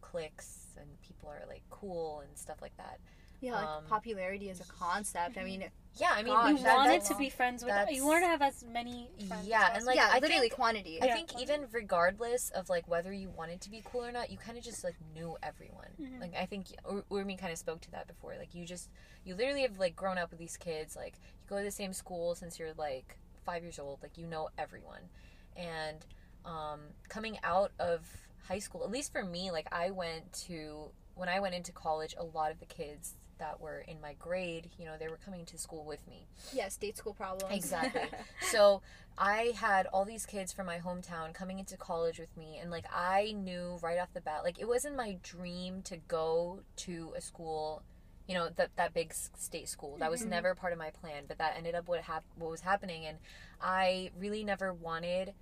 cliques 0.00 0.66
and 0.80 0.88
people 1.02 1.28
are 1.28 1.44
like 1.48 1.62
cool 1.70 2.22
and 2.26 2.36
stuff 2.36 2.60
like 2.60 2.76
that. 2.78 2.98
Yeah, 3.40 3.52
like 3.54 3.68
Um, 3.68 3.84
popularity 3.86 4.50
as 4.50 4.60
a 4.60 4.64
concept. 4.64 5.36
I 5.38 5.44
mean, 5.44 5.70
Yeah, 5.94 6.10
I 6.12 6.22
mean, 6.22 6.32
Gosh, 6.32 6.50
you 6.58 6.58
that- 6.64 6.76
wanted 6.76 7.02
to 7.06 7.16
be 7.16 7.28
friends 7.28 7.64
with 7.64 7.72
that's- 7.74 7.92
you 7.96 8.06
wanted 8.06 8.20
to 8.20 8.26
have 8.28 8.42
as 8.42 8.62
many 8.62 9.10
friends 9.26 9.48
Yeah, 9.48 9.70
as 9.72 9.78
and, 9.78 9.86
like, 9.86 9.96
yeah, 9.96 10.08
I 10.12 10.20
literally 10.20 10.42
think- 10.42 10.52
quantity. 10.54 11.02
I 11.02 11.06
Yeah. 11.06 11.14
think 11.14 11.40
even 11.40 11.66
regardless 11.72 12.50
of 12.50 12.68
like 12.68 12.86
whether 12.86 13.12
you 13.12 13.30
wanted 13.30 13.60
to 13.62 13.70
be 13.70 13.82
cool 13.84 14.04
or 14.04 14.12
not, 14.12 14.30
you 14.30 14.38
kind 14.38 14.56
of 14.56 14.62
just 14.62 14.84
like 14.84 14.94
knew 15.12 15.36
everyone. 15.42 15.88
Mhm. 16.00 16.20
Like 16.20 16.36
I 16.36 16.46
think 16.46 16.68
Ur- 16.88 17.02
Urmi 17.10 17.36
kind 17.36 17.52
of 17.52 17.58
spoke 17.58 17.80
to 17.80 17.90
that 17.90 18.06
before. 18.06 18.36
Like 18.36 18.54
you 18.54 18.64
just 18.64 18.90
you 19.24 19.34
literally 19.34 19.62
have 19.62 19.78
like 19.78 19.96
grown 19.96 20.18
up 20.18 20.30
with 20.30 20.38
these 20.38 20.56
kids. 20.56 20.94
Like 20.94 21.16
you 21.16 21.48
go 21.48 21.58
to 21.58 21.64
the 21.64 21.70
same 21.72 21.92
school 21.92 22.36
since 22.36 22.60
you're 22.60 22.74
like 22.74 23.18
five 23.44 23.64
years 23.64 23.80
old. 23.80 24.00
Like 24.00 24.16
you 24.16 24.26
know 24.26 24.50
everyone, 24.56 25.08
and 25.56 26.06
um, 26.44 26.80
coming 27.08 27.40
out 27.42 27.72
of 27.80 28.06
high 28.46 28.60
school, 28.60 28.84
at 28.84 28.90
least 28.90 29.10
for 29.10 29.24
me, 29.24 29.50
like 29.50 29.66
I 29.72 29.90
went 29.90 30.32
to 30.46 30.92
when 31.16 31.28
I 31.28 31.40
went 31.40 31.56
into 31.56 31.72
college, 31.72 32.14
a 32.16 32.24
lot 32.24 32.52
of 32.52 32.60
the 32.60 32.66
kids 32.66 33.16
that 33.38 33.60
were 33.60 33.80
in 33.86 34.00
my 34.00 34.14
grade, 34.18 34.70
you 34.78 34.84
know, 34.86 34.94
they 34.98 35.08
were 35.08 35.18
coming 35.24 35.44
to 35.46 35.58
school 35.58 35.84
with 35.84 36.06
me. 36.08 36.26
yeah, 36.52 36.68
state 36.68 36.96
school 36.96 37.14
problems. 37.14 37.54
Exactly. 37.54 38.02
So 38.50 38.82
I 39.18 39.52
had 39.56 39.86
all 39.86 40.04
these 40.04 40.24
kids 40.24 40.52
from 40.52 40.66
my 40.66 40.78
hometown 40.78 41.34
coming 41.34 41.58
into 41.58 41.76
college 41.76 42.18
with 42.18 42.34
me, 42.36 42.58
and 42.60 42.70
like 42.70 42.86
I 42.92 43.32
knew 43.36 43.78
right 43.82 43.98
off 43.98 44.12
the 44.14 44.20
bat, 44.20 44.42
like 44.44 44.58
it 44.58 44.66
wasn't 44.68 44.96
my 44.96 45.18
dream 45.22 45.82
to 45.82 45.96
go 46.08 46.60
to 46.76 47.12
a 47.16 47.20
school, 47.20 47.82
you 48.26 48.34
know, 48.34 48.48
that 48.56 48.70
that 48.76 48.94
big 48.94 49.12
state 49.14 49.68
school. 49.68 49.96
That 49.98 50.10
was 50.10 50.22
Mhm. 50.22 50.28
never 50.28 50.54
part 50.54 50.72
of 50.72 50.78
my 50.78 50.90
plan, 50.90 51.24
but 51.26 51.38
that 51.38 51.56
ended 51.56 51.74
up 51.74 51.88
what 51.88 52.00
hap- 52.02 52.24
what 52.36 52.50
was 52.50 52.60
happening, 52.62 53.04
and 53.06 53.18
I 53.60 54.10
really 54.16 54.44
never 54.44 54.72
wanted 54.72 55.34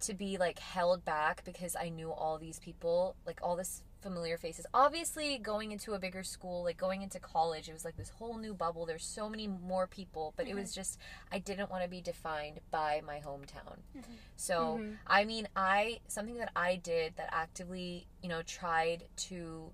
to 0.00 0.14
be 0.14 0.36
like 0.36 0.58
held 0.58 1.04
back 1.04 1.44
because 1.44 1.74
I 1.76 1.88
knew 1.88 2.10
all 2.12 2.38
these 2.38 2.58
people, 2.58 3.16
like 3.26 3.40
all 3.42 3.56
this 3.56 3.82
familiar 4.04 4.36
faces. 4.38 4.66
Obviously, 4.74 5.38
going 5.38 5.72
into 5.72 5.94
a 5.94 5.98
bigger 5.98 6.22
school, 6.22 6.62
like 6.62 6.76
going 6.76 7.00
into 7.02 7.18
college, 7.18 7.68
it 7.68 7.72
was 7.72 7.84
like 7.84 7.96
this 7.96 8.10
whole 8.10 8.36
new 8.36 8.52
bubble. 8.54 8.84
There's 8.86 9.04
so 9.04 9.28
many 9.28 9.48
more 9.48 9.86
people, 9.86 10.34
but 10.36 10.46
it 10.46 10.54
was 10.54 10.74
just 10.74 10.98
I 11.32 11.38
didn't 11.38 11.70
want 11.70 11.82
to 11.82 11.88
be 11.88 12.00
defined 12.02 12.60
by 12.70 13.00
my 13.06 13.18
hometown. 13.20 13.78
Mhm. 13.96 14.04
So, 14.36 14.78
Mhm. 14.78 14.98
I 15.06 15.24
mean, 15.24 15.48
I 15.56 16.00
something 16.06 16.36
that 16.36 16.52
I 16.54 16.76
did 16.76 17.16
that 17.16 17.30
actively, 17.32 18.06
you 18.22 18.28
know, 18.28 18.42
tried 18.42 19.08
to 19.28 19.72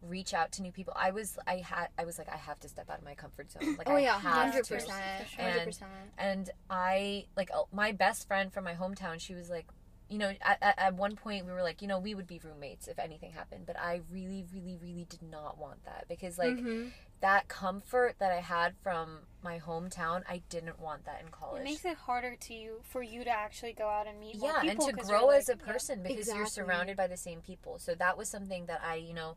reach 0.00 0.34
out 0.34 0.50
to 0.52 0.62
new 0.62 0.72
people. 0.72 0.92
I 0.96 1.10
was 1.12 1.38
I 1.46 1.56
had 1.58 1.88
I 1.96 2.04
was 2.04 2.18
like 2.18 2.28
I 2.28 2.36
have 2.36 2.58
to 2.60 2.68
step 2.68 2.90
out 2.90 2.98
of 2.98 3.04
my 3.04 3.14
comfort 3.14 3.52
zone. 3.52 3.76
Like 3.76 3.88
oh 3.88 3.94
I 3.96 4.00
yeah, 4.00 4.18
have 4.18 4.22
hundred 4.52 4.66
percent, 4.66 5.28
hundred 5.36 5.56
And- 5.58 5.64
percent. 5.64 5.90
And 6.18 6.50
I 6.70 7.26
like 7.36 7.50
uh, 7.54 7.64
my 7.70 7.92
best 7.92 8.26
friend 8.26 8.52
from 8.52 8.64
my 8.64 8.74
hometown. 8.74 9.20
She 9.20 9.34
was 9.34 9.48
like, 9.48 9.66
you 10.08 10.18
know, 10.18 10.32
at, 10.42 10.58
at, 10.60 10.78
at 10.78 10.94
one 10.94 11.16
point 11.16 11.46
we 11.46 11.52
were 11.52 11.62
like, 11.62 11.82
you 11.82 11.88
know, 11.88 11.98
we 11.98 12.14
would 12.14 12.26
be 12.26 12.40
roommates 12.42 12.88
if 12.88 12.98
anything 12.98 13.32
happened. 13.32 13.64
But 13.66 13.78
I 13.78 14.00
really, 14.10 14.44
really, 14.52 14.78
really 14.80 15.06
did 15.08 15.22
not 15.22 15.58
want 15.58 15.84
that 15.84 16.06
because 16.08 16.38
like 16.38 16.56
Mhm. 16.58 16.90
that 17.20 17.48
comfort 17.48 18.16
that 18.18 18.32
I 18.32 18.40
had 18.40 18.74
from 18.82 19.20
my 19.42 19.58
hometown, 19.60 20.22
I 20.28 20.42
didn't 20.48 20.80
want 20.80 21.04
that 21.06 21.22
in 21.22 21.28
college. 21.30 21.60
It 21.60 21.64
makes 21.64 21.84
it 21.84 21.96
harder 21.96 22.36
to 22.36 22.54
you 22.54 22.80
for 22.82 23.02
you 23.02 23.24
to 23.24 23.30
actually 23.30 23.72
go 23.72 23.88
out 23.88 24.06
and 24.06 24.18
meet 24.18 24.36
yeah, 24.36 24.60
and 24.60 24.80
to 24.80 24.92
grow 24.92 25.30
you're, 25.30 25.34
as 25.34 25.48
a 25.48 25.52
like, 25.52 25.60
yeah, 25.64 25.72
person 25.72 26.02
because 26.02 26.34
you're 26.34 26.46
surrounded 26.46 26.96
by 26.96 27.06
the 27.06 27.16
same 27.16 27.40
people. 27.40 27.78
So 27.78 27.94
that 27.94 28.18
was 28.18 28.28
something 28.28 28.66
that 28.66 28.82
I, 28.84 28.96
you 28.96 29.14
know, 29.14 29.36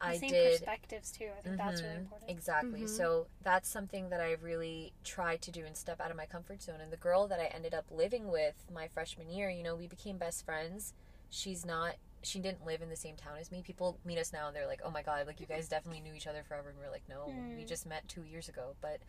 the 0.00 0.06
I 0.06 0.18
same 0.18 0.30
did 0.30 0.52
perspectives 0.52 1.10
too. 1.10 1.30
I 1.36 1.42
think 1.42 1.56
that's 1.56 1.82
really 1.82 1.94
Mhm, 1.94 1.98
important. 1.98 2.30
Exactly. 2.30 2.80
Mhm. 2.80 2.88
So 2.88 3.26
that's 3.42 3.68
something 3.68 4.08
that 4.10 4.20
I 4.20 4.32
really 4.42 4.92
tried 5.04 5.42
to 5.42 5.50
do 5.50 5.64
and 5.64 5.76
step 5.76 6.00
out 6.00 6.10
of 6.10 6.16
my 6.16 6.26
comfort 6.26 6.62
zone. 6.62 6.80
And 6.80 6.92
the 6.92 6.96
girl 6.96 7.26
that 7.28 7.40
I 7.40 7.46
ended 7.46 7.74
up 7.74 7.86
living 7.90 8.28
with 8.28 8.54
my 8.72 8.88
freshman 8.88 9.30
year, 9.30 9.48
you 9.50 9.62
know, 9.62 9.74
we 9.76 9.86
became 9.86 10.18
best 10.18 10.44
friends. 10.44 10.92
She's 11.30 11.64
not 11.64 11.96
she 12.20 12.40
didn't 12.40 12.66
live 12.66 12.82
in 12.82 12.88
the 12.88 12.96
same 12.96 13.14
town 13.16 13.38
as 13.38 13.52
me. 13.52 13.62
People 13.62 13.96
meet 14.04 14.18
us 14.18 14.32
now 14.32 14.48
and 14.48 14.56
they're 14.56 14.66
like, 14.66 14.80
"Oh 14.84 14.90
my 14.90 15.02
god, 15.02 15.26
like 15.28 15.38
you 15.40 15.46
guys 15.46 15.68
definitely 15.68 16.00
knew 16.00 16.14
each 16.14 16.26
other 16.26 16.42
forever." 16.42 16.68
And 16.70 16.78
we're 16.78 16.90
like, 16.90 17.08
"No, 17.08 17.44
we 17.54 17.62
Mm. 17.62 17.68
just 17.68 17.86
met 17.86 18.08
2 18.08 18.24
years 18.24 18.48
ago." 18.48 18.74
But 18.80 19.00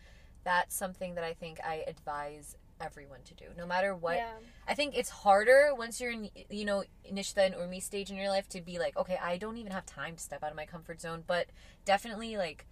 that's 0.44 0.76
something 0.76 1.16
that 1.16 1.24
I 1.24 1.34
think 1.34 1.60
I 1.66 1.84
advise 1.88 2.56
everyone 2.80 3.20
to 3.26 3.34
do. 3.34 3.46
No 3.58 3.66
matter 3.66 3.96
what 3.96 4.18
Yeah. 4.18 4.34
I 4.68 4.74
think 4.76 4.96
it's 4.98 5.10
harder 5.10 5.74
once 5.76 6.00
you're 6.00 6.12
in, 6.12 6.30
you 6.50 6.66
know, 6.66 6.84
Nishta 7.12 7.46
and 7.46 7.56
Urmi 7.56 7.82
stage 7.82 8.10
in 8.12 8.18
your 8.18 8.30
life 8.30 8.48
to 8.50 8.62
be 8.62 8.78
like, 8.80 8.96
okay, 8.98 9.18
I 9.22 9.38
don't 9.38 9.58
even 9.58 9.72
have 9.72 9.86
time 9.86 10.16
to 10.16 10.22
step 10.22 10.44
out 10.44 10.52
of 10.52 10.56
my 10.56 10.66
comfort 10.66 11.02
zone. 11.02 11.24
But 11.26 11.48
definitely, 11.86 12.38
like, 12.38 12.66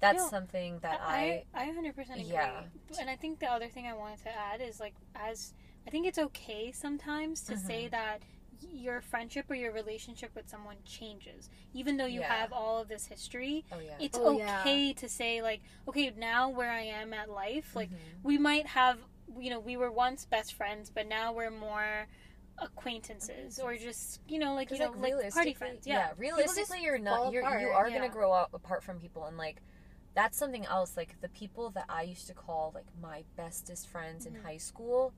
that's 0.00 0.22
No, 0.22 0.28
something 0.28 0.78
that 0.80 1.00
I, 1.02 1.44
I, 1.54 1.64
I 1.64 1.66
100% 1.70 1.96
agree. 1.98 2.24
Yeah. 2.26 2.62
And 3.00 3.08
I 3.10 3.16
think 3.16 3.40
the 3.40 3.46
other 3.50 3.68
thing 3.68 3.86
I 3.86 3.94
wanted 3.94 4.22
to 4.24 4.30
add 4.36 4.60
is 4.60 4.80
like, 4.80 4.94
as 5.14 5.54
I 5.86 5.90
think 5.90 6.06
it's 6.06 6.18
okay 6.18 6.70
sometimes 6.72 7.42
to 7.42 7.56
say 7.56 7.86
Mhm. 7.86 7.90
that 7.92 8.22
your 8.72 9.00
friendship 9.00 9.50
or 9.50 9.54
your 9.56 9.72
relationship 9.72 10.30
with 10.36 10.48
someone 10.48 10.76
changes, 10.84 11.50
even 11.74 11.96
though 11.96 12.06
you 12.06 12.20
Yeah. 12.20 12.28
have 12.32 12.52
all 12.52 12.78
of 12.78 12.86
this 12.88 13.06
history. 13.06 13.64
oh 13.72 13.80
yeah, 13.80 13.96
It's 13.98 14.18
Oh, 14.22 14.36
yeah. 14.38 14.60
okay 14.62 14.92
to 14.92 15.08
say 15.08 15.42
like, 15.42 15.62
okay, 15.88 16.10
now 16.16 16.48
where 16.48 16.70
I 16.70 16.82
am 16.82 17.12
at 17.12 17.28
life, 17.28 17.74
like 17.74 17.90
Mhm. 17.90 18.22
we 18.22 18.38
might 18.38 18.68
have, 18.68 18.98
you 19.38 19.50
know, 19.50 19.60
we 19.60 19.76
were 19.76 19.90
once 19.90 20.24
best 20.26 20.54
friends, 20.54 20.90
but 20.94 21.06
now 21.08 21.32
we're 21.32 21.50
more 21.50 22.06
acquaintances 22.58 23.58
or 23.58 23.76
just 23.76 24.20
you 24.28 24.38
know 24.38 24.54
like 24.54 24.70
you 24.70 24.78
know 24.78 24.92
like 24.98 25.32
party 25.32 25.54
friends. 25.54 25.86
Yeah. 25.86 26.10
realistically, 26.16 26.82
you're 26.82 26.98
not. 26.98 27.32
You're, 27.32 27.42
you 27.60 27.68
are 27.68 27.90
gonna 27.90 28.08
grow 28.08 28.32
up 28.32 28.54
apart 28.54 28.82
from 28.82 28.98
people, 28.98 29.24
and 29.26 29.36
like 29.36 29.62
that's 30.14 30.36
something 30.38 30.66
else. 30.66 30.96
Like 30.96 31.20
the 31.20 31.28
people 31.30 31.70
that 31.70 31.86
I 31.88 32.02
used 32.02 32.26
to 32.28 32.34
call 32.34 32.72
like 32.74 32.86
my 33.00 33.24
bestest 33.36 33.88
friends 33.88 34.26
in 34.26 34.34
Mhm. 34.34 34.42
high 34.44 34.58
school, 34.58 35.12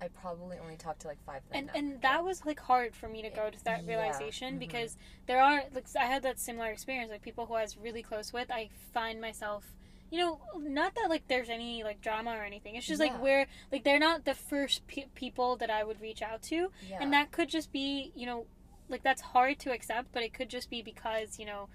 I 0.00 0.08
probably 0.08 0.56
only 0.58 0.76
talked 0.76 1.00
to 1.02 1.08
like 1.08 1.20
five 1.24 1.42
of 1.44 1.50
them. 1.50 1.58
and 1.58 1.66
now. 1.66 1.72
and 1.74 2.02
that 2.02 2.24
was 2.24 2.46
like 2.46 2.60
hard 2.60 2.94
for 2.94 3.08
me 3.08 3.22
to 3.22 3.30
go 3.30 3.50
to 3.50 3.64
that 3.64 3.82
Yeah. 3.84 3.88
realization 3.88 4.56
Mhm. 4.56 4.60
because 4.60 4.96
there 5.26 5.40
are 5.42 5.64
like 5.72 5.86
I 5.98 6.06
had 6.06 6.22
that 6.22 6.38
similar 6.38 6.70
experience 6.70 7.10
like 7.10 7.22
people 7.22 7.46
who 7.46 7.54
I 7.54 7.62
was 7.62 7.76
really 7.76 8.02
close 8.02 8.32
with 8.32 8.50
I 8.50 8.70
find 8.92 9.20
myself 9.20 9.74
you 10.10 10.18
know 10.18 10.40
not 10.58 10.94
that 10.96 11.08
like 11.08 11.26
there's 11.28 11.48
any 11.48 11.82
like 11.84 12.00
drama 12.00 12.30
or 12.32 12.42
anything 12.44 12.74
it's 12.74 12.86
just 12.86 13.00
Yeah. 13.02 13.12
like 13.12 13.22
we're 13.22 13.46
like 13.72 13.84
they're 13.84 13.98
not 13.98 14.24
the 14.24 14.34
first 14.34 14.86
pe- 14.86 15.06
people 15.14 15.56
that 15.56 15.70
I 15.70 15.84
would 15.84 16.00
reach 16.00 16.20
out 16.22 16.42
to 16.44 16.70
yeah. 16.88 16.98
and 17.00 17.12
that 17.12 17.30
could 17.30 17.48
just 17.48 17.70
be 17.72 18.12
you 18.16 18.26
know 18.26 18.46
like 18.88 19.02
that's 19.02 19.22
hard 19.22 19.58
to 19.60 19.72
accept 19.72 20.08
but 20.12 20.22
it 20.22 20.32
could 20.34 20.48
just 20.50 20.68
be 20.70 20.82
because 20.82 21.38
you 21.38 21.46
know 21.46 21.68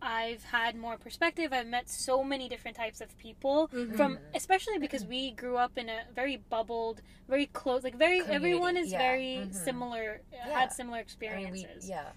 I've 0.00 0.44
had 0.44 0.76
more 0.76 0.96
perspective 0.96 1.52
I've 1.52 1.66
met 1.66 1.88
so 1.88 2.22
many 2.22 2.48
different 2.48 2.76
types 2.76 3.00
of 3.00 3.16
people 3.18 3.68
Mhm. 3.72 3.96
from 3.96 4.16
Mhm. 4.16 4.20
especially 4.34 4.78
because 4.78 5.04
we 5.04 5.30
grew 5.32 5.56
up 5.56 5.76
in 5.78 5.88
a 5.88 6.02
very 6.14 6.36
bubbled 6.36 7.00
very 7.28 7.46
close 7.46 7.82
like 7.84 7.96
very 7.96 8.20
everyone 8.22 8.76
is 8.76 8.92
yeah. 8.92 8.98
very 8.98 9.36
Mhm. 9.42 9.54
similar 9.54 10.20
Yeah. 10.32 10.60
had 10.60 10.72
similar 10.72 10.98
I 10.98 11.00
mean, 11.00 11.04
experiences 11.04 11.84
we, 11.84 11.90
yeah, 11.90 12.10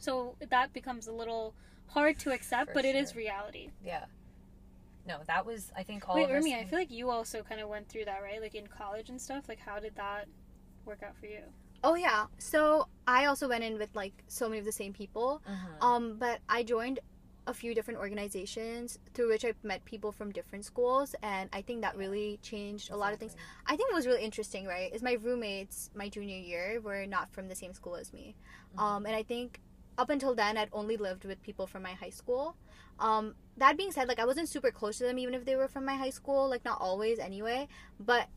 so 0.00 0.36
that 0.50 0.72
becomes 0.72 1.06
a 1.06 1.12
little 1.12 1.54
hard 1.88 2.18
to 2.20 2.30
accept 2.32 2.68
For 2.70 2.74
but 2.74 2.84
it 2.84 2.94
is 2.96 3.14
reality 3.14 3.70
yeah. 3.82 4.04
No, 5.06 5.18
that 5.26 5.44
was 5.44 5.70
I 5.76 5.82
think 5.82 6.08
all 6.08 6.16
wait 6.16 6.24
of 6.24 6.30
us. 6.30 6.44
Urmi 6.44 6.58
I 6.58 6.64
feel 6.64 6.78
like 6.78 6.90
you 6.90 7.10
also 7.10 7.42
kind 7.42 7.60
of 7.60 7.68
went 7.68 7.88
through 7.88 8.06
that 8.06 8.22
right 8.22 8.40
like 8.40 8.54
in 8.54 8.66
college 8.66 9.10
and 9.10 9.20
stuff 9.20 9.44
like 9.48 9.58
how 9.60 9.78
did 9.78 9.94
that 9.96 10.26
work 10.86 11.02
out 11.02 11.16
for 11.16 11.26
you 11.26 11.42
Oh 11.86 11.96
yeah. 11.96 12.26
So 12.38 12.88
I 13.06 13.26
also 13.26 13.46
went 13.46 13.62
in 13.62 13.76
with 13.78 13.94
like 13.94 14.14
so 14.26 14.48
many 14.48 14.58
of 14.58 14.64
the 14.64 14.72
same 14.72 14.94
people. 14.94 15.42
Mhm. 15.46 15.82
Um, 15.84 16.16
but 16.18 16.40
I 16.48 16.62
joined 16.62 16.98
a 17.46 17.52
few 17.52 17.74
different 17.74 18.00
organizations 18.00 18.98
through 19.12 19.28
which 19.28 19.44
I 19.44 19.52
met 19.62 19.84
people 19.84 20.10
from 20.10 20.32
different 20.32 20.64
schools, 20.64 21.14
and 21.22 21.50
I 21.52 21.60
think 21.60 21.82
that 21.82 21.94
really 21.94 22.38
changed 22.40 22.90
a 22.90 22.96
lot 22.96 23.12
of 23.12 23.18
things. 23.18 23.36
I 23.66 23.76
think 23.76 23.90
it 23.90 23.94
was 23.94 24.06
really 24.06 24.22
interesting, 24.24 24.64
right? 24.64 24.90
Is 24.94 25.02
my 25.02 25.12
roommates 25.20 25.90
my 25.94 26.08
junior 26.08 26.38
year 26.38 26.80
were 26.80 27.04
not 27.04 27.30
from 27.32 27.48
the 27.48 27.54
same 27.54 27.74
school 27.74 27.96
as 27.96 28.14
me, 28.14 28.34
Mhm. 28.74 28.80
um, 28.80 29.04
and 29.04 29.14
I 29.14 29.22
think 29.22 29.60
up 29.98 30.10
until 30.10 30.34
then 30.34 30.56
I'd 30.56 30.68
only 30.72 30.96
lived 30.96 31.24
with 31.24 31.42
people 31.42 31.66
from 31.66 31.82
my 31.82 31.92
high 31.92 32.10
school. 32.10 32.56
Um, 32.98 33.34
that 33.56 33.76
being 33.76 33.92
said, 33.92 34.08
like 34.08 34.18
I 34.18 34.24
wasn't 34.24 34.48
super 34.48 34.70
close 34.70 34.98
to 34.98 35.04
them, 35.04 35.18
even 35.18 35.34
if 35.34 35.44
they 35.44 35.56
were 35.56 35.68
from 35.68 35.84
my 35.84 35.94
high 35.96 36.10
school. 36.10 36.48
Like 36.48 36.64
not 36.64 36.80
always, 36.80 37.18
anyway. 37.18 37.68
But 37.98 38.28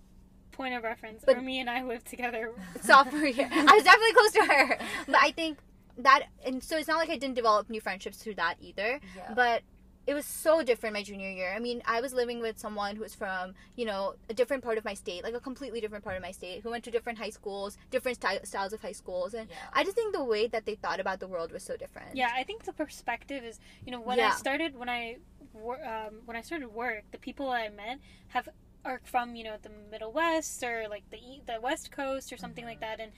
point 0.51 0.73
of 0.73 0.83
reference 0.83 1.23
But- 1.25 1.43
me 1.43 1.59
and 1.59 1.69
I 1.69 1.83
lived 1.83 2.07
together 2.07 2.51
sophomore 2.81 3.25
year. 3.27 3.49
I 3.51 3.75
was 3.75 3.83
definitely 3.83 4.13
close 4.13 4.31
to 4.31 4.45
her. 4.53 4.77
But 5.05 5.17
I 5.21 5.31
think 5.31 5.59
that, 5.99 6.23
and 6.45 6.63
so 6.63 6.77
it's 6.77 6.87
not 6.87 6.97
like 6.97 7.09
I 7.09 7.17
didn't 7.17 7.35
develop 7.35 7.69
new 7.69 7.81
friendships 7.81 8.17
through 8.17 8.35
that 8.35 8.55
either. 8.59 8.99
Yeah. 9.15 9.33
But 9.35 9.61
it 10.07 10.13
was 10.13 10.25
so 10.25 10.63
different 10.63 10.93
my 10.93 11.03
junior 11.03 11.29
year. 11.29 11.53
I 11.53 11.59
mean, 11.59 11.83
I 11.85 11.99
was 11.99 12.13
living 12.13 12.39
with 12.39 12.57
someone 12.57 12.95
who 12.95 13.01
was 13.03 13.13
from, 13.13 13.53
you 13.75 13.85
know, 13.85 14.15
a 14.29 14.33
different 14.33 14.63
part 14.63 14.77
of 14.77 14.85
my 14.85 14.93
state, 14.93 15.21
like 15.23 15.33
a 15.33 15.39
completely 15.39 15.81
different 15.81 16.03
part 16.03 16.15
of 16.15 16.21
my 16.21 16.31
state, 16.31 16.61
who 16.63 16.69
went 16.71 16.85
to 16.85 16.91
different 16.91 17.19
high 17.19 17.29
schools, 17.29 17.77
different 17.91 18.15
sty- 18.15 18.39
styles 18.43 18.71
of 18.71 18.81
high 18.81 18.93
schools. 18.93 19.33
And 19.33 19.49
yeah. 19.49 19.57
I 19.73 19.83
just 19.83 19.95
think 19.95 20.15
the 20.15 20.23
way 20.23 20.47
that 20.47 20.65
they 20.65 20.75
thought 20.75 21.01
about 21.01 21.19
the 21.19 21.27
world 21.27 21.51
was 21.51 21.61
so 21.63 21.75
different. 21.75 22.15
Yeah, 22.15 22.31
I 22.33 22.43
think 22.43 22.63
the 22.63 22.73
perspective 22.73 23.43
is, 23.43 23.59
you 23.85 23.91
know, 23.91 23.99
when 23.99 24.19
I 24.19 24.31
started 24.31 24.77
when 24.77 24.89
I 24.89 25.17
um, 25.55 26.21
when 26.25 26.37
I 26.37 26.41
started 26.41 26.69
work, 26.69 27.03
the 27.11 27.17
people 27.17 27.49
I 27.49 27.67
met 27.69 27.99
have 28.29 28.47
are 28.85 29.01
from 29.03 29.35
you 29.35 29.43
know 29.43 29.57
the 29.61 29.71
Middle 29.91 30.13
West 30.13 30.63
or 30.63 30.87
like 30.89 31.03
the 31.09 31.41
the 31.45 31.59
West 31.59 31.91
Coast 31.91 32.31
or 32.31 32.37
something 32.37 32.63
like 32.63 32.77
Mhm. 32.77 32.81
that, 32.81 32.99
and 33.01 33.11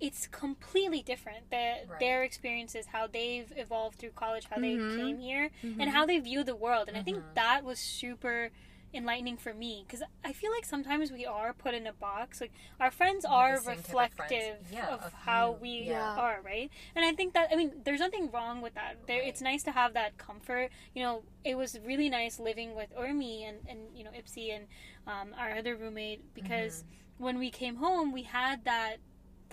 it's 0.00 0.26
completely 0.26 1.02
different. 1.02 1.50
Their 1.50 1.84
Right. 1.86 2.00
their 2.00 2.22
experiences, 2.24 2.86
how 2.86 3.06
they've 3.06 3.52
evolved 3.56 3.98
through 3.98 4.10
college, 4.12 4.46
how 4.46 4.56
Mhm. 4.56 4.62
they 4.62 4.96
came 5.02 5.18
here, 5.18 5.50
Mhm. 5.62 5.80
and 5.80 5.90
how 5.90 6.04
they 6.06 6.18
view 6.18 6.42
the 6.44 6.56
world. 6.56 6.88
And 6.88 6.96
I 6.96 7.02
think 7.02 7.18
Mhm. 7.18 7.34
that 7.34 7.62
was 7.64 7.78
super 7.78 8.50
enlightening 8.94 9.38
for 9.38 9.54
me 9.54 9.84
because 9.86 10.02
I 10.22 10.34
feel 10.34 10.50
like 10.50 10.66
sometimes 10.66 11.10
we 11.10 11.24
are 11.24 11.54
put 11.54 11.72
in 11.72 11.86
a 11.86 11.94
box. 11.94 12.42
Like 12.42 12.52
our 12.78 12.90
friends 12.90 13.24
are 13.24 13.52
type 13.56 13.60
of 13.60 13.66
reflective. 13.68 14.70
Yeah, 14.70 14.88
of, 14.88 15.12
how 15.14 15.52
we 15.52 15.84
Yeah. 15.84 16.14
are, 16.18 16.42
right? 16.42 16.70
And 16.94 17.02
I 17.02 17.12
think 17.12 17.32
that 17.32 17.50
I 17.50 17.56
mean, 17.56 17.80
there's 17.84 18.00
nothing 18.00 18.30
wrong 18.30 18.60
with 18.60 18.74
that. 18.74 19.06
There, 19.06 19.20
Right. 19.20 19.28
it's 19.28 19.40
nice 19.40 19.62
to 19.62 19.72
have 19.72 19.94
that 19.94 20.18
comfort. 20.18 20.70
You 20.94 21.02
know, 21.04 21.24
it 21.42 21.54
was 21.54 21.78
really 21.80 22.10
nice 22.10 22.38
living 22.38 22.74
with 22.74 22.90
Urmi 22.94 23.48
and 23.48 23.66
and 23.66 23.96
you 23.96 24.04
know 24.04 24.10
Ipsy 24.10 24.50
and 24.54 24.66
um, 25.06 25.34
our 25.38 25.52
other 25.56 25.74
roommate 25.74 26.34
because 26.34 26.82
Mm-hmm. 26.82 27.24
when 27.24 27.38
we 27.38 27.50
came 27.50 27.76
home, 27.76 28.12
we 28.12 28.24
had 28.24 28.64
that. 28.64 28.98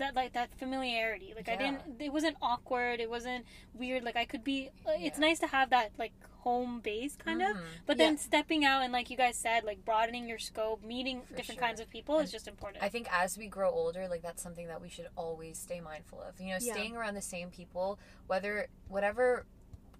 That 0.00 0.14
like 0.16 0.32
that 0.32 0.48
familiarity, 0.58 1.34
like 1.36 1.48
I 1.50 1.56
didn't. 1.56 2.00
It 2.00 2.10
wasn't 2.12 2.36
awkward. 2.40 3.00
It 3.00 3.10
wasn't 3.10 3.44
weird. 3.74 4.02
Like 4.02 4.16
I 4.16 4.24
could 4.24 4.42
be. 4.42 4.70
uh, 4.86 4.92
It's 4.98 5.18
nice 5.18 5.38
to 5.40 5.46
have 5.46 5.68
that 5.70 5.92
like 5.98 6.12
home 6.38 6.80
base 6.80 7.16
kind 7.16 7.42
of. 7.42 7.54
Mhm. 7.54 7.60
But 7.84 7.98
then 7.98 8.16
stepping 8.16 8.64
out 8.64 8.82
and 8.82 8.94
like 8.94 9.10
you 9.10 9.16
guys 9.18 9.36
said, 9.36 9.62
like 9.62 9.84
broadening 9.84 10.26
your 10.26 10.38
scope, 10.38 10.82
meeting 10.82 11.20
For 11.20 11.34
different 11.36 11.58
sure. 11.60 11.66
kinds 11.68 11.80
of 11.80 11.90
people 11.90 12.18
is 12.18 12.32
just 12.32 12.48
important. 12.48 12.82
I 12.82 12.88
think 12.88 13.08
as 13.12 13.36
we 13.36 13.46
grow 13.46 13.70
older, 13.70 14.08
like 14.08 14.22
that's 14.22 14.42
something 14.42 14.68
that 14.68 14.80
we 14.80 14.88
should 14.88 15.08
always 15.16 15.58
stay 15.58 15.80
mindful 15.80 16.22
of. 16.22 16.40
You 16.40 16.48
know, 16.54 16.58
Yeah. 16.62 16.72
staying 16.72 16.96
around 16.96 17.12
the 17.14 17.20
same 17.36 17.50
people, 17.50 17.98
whether 18.26 18.68
whatever 18.88 19.44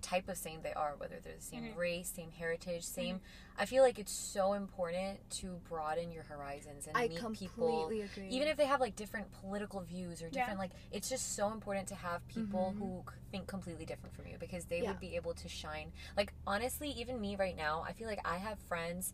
type 0.01 0.29
of 0.29 0.37
same 0.37 0.63
they 0.63 0.73
are, 0.73 0.95
whether 0.97 1.21
they're 1.23 1.35
the 1.37 1.41
same 1.43 1.65
Mhm. 1.65 1.77
race, 1.77 2.09
same 2.11 2.31
heritage, 2.31 2.85
same. 2.85 3.21
I 3.59 3.67
feel 3.67 3.83
like 3.83 3.99
it's 3.99 4.13
so 4.13 4.55
important 4.55 5.29
to 5.31 5.61
broaden 5.69 6.11
your 6.11 6.23
horizons 6.25 6.87
and 6.87 6.97
I 6.97 7.09
meet 7.09 7.33
people. 7.33 7.87
agree. 7.89 8.29
Even 8.29 8.49
if 8.49 8.57
they 8.57 8.67
have 8.67 8.81
like 8.81 8.97
different 8.97 9.31
political 9.33 9.81
views 9.81 10.23
or 10.23 10.27
Yeah. 10.27 10.41
different, 10.41 10.59
like 10.59 10.73
it's 10.91 11.09
just 11.09 11.35
so 11.35 11.53
important 11.53 11.89
to 11.89 11.95
have 11.95 12.27
people 12.29 12.73
Mhm. 12.73 12.79
who 12.79 13.05
think 13.31 13.47
completely 13.47 13.85
different 13.85 14.15
from 14.15 14.27
you 14.27 14.39
because 14.39 14.67
they 14.67 14.81
Yeah. 14.83 14.91
would 14.91 15.01
be 15.01 15.17
able 15.17 15.35
to 15.35 15.49
shine. 15.49 15.93
Like 16.17 16.33
honestly, 16.47 16.91
even 16.91 17.21
me 17.21 17.37
right 17.37 17.57
now, 17.57 17.83
I 17.83 17.93
feel 17.93 18.07
like 18.09 18.21
I 18.27 18.39
have 18.39 18.59
friends 18.61 19.13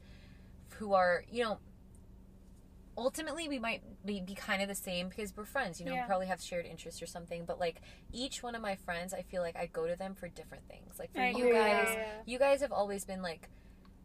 who 0.78 0.94
are, 0.94 1.24
you 1.30 1.42
know, 1.44 1.58
ultimately 2.96 3.48
we 3.48 3.58
might 3.58 3.82
be, 4.04 4.20
be 4.20 4.34
kind 4.34 4.62
of 4.62 4.68
the 4.68 4.74
same 4.74 5.08
because 5.08 5.36
we're 5.36 5.44
friends 5.44 5.78
you 5.80 5.86
know 5.86 5.92
Yeah. 5.92 6.02
we 6.02 6.06
probably 6.06 6.26
have 6.26 6.40
shared 6.40 6.66
interests 6.66 7.02
or 7.02 7.06
something 7.06 7.44
but 7.44 7.58
like 7.60 7.82
each 8.12 8.42
one 8.42 8.54
of 8.54 8.62
my 8.62 8.74
friends 8.74 9.12
i 9.12 9.22
feel 9.22 9.42
like 9.42 9.56
i 9.56 9.66
go 9.66 9.86
to 9.86 9.96
them 9.96 10.14
for 10.14 10.28
different 10.28 10.66
things. 10.68 10.98
Like 10.98 11.12
for 11.12 11.20
I 11.20 11.30
you 11.30 11.52
guys 11.52 11.98
you 12.24 12.38
guys 12.38 12.60
have 12.62 12.72
always 12.72 13.04
been 13.04 13.22
like 13.22 13.48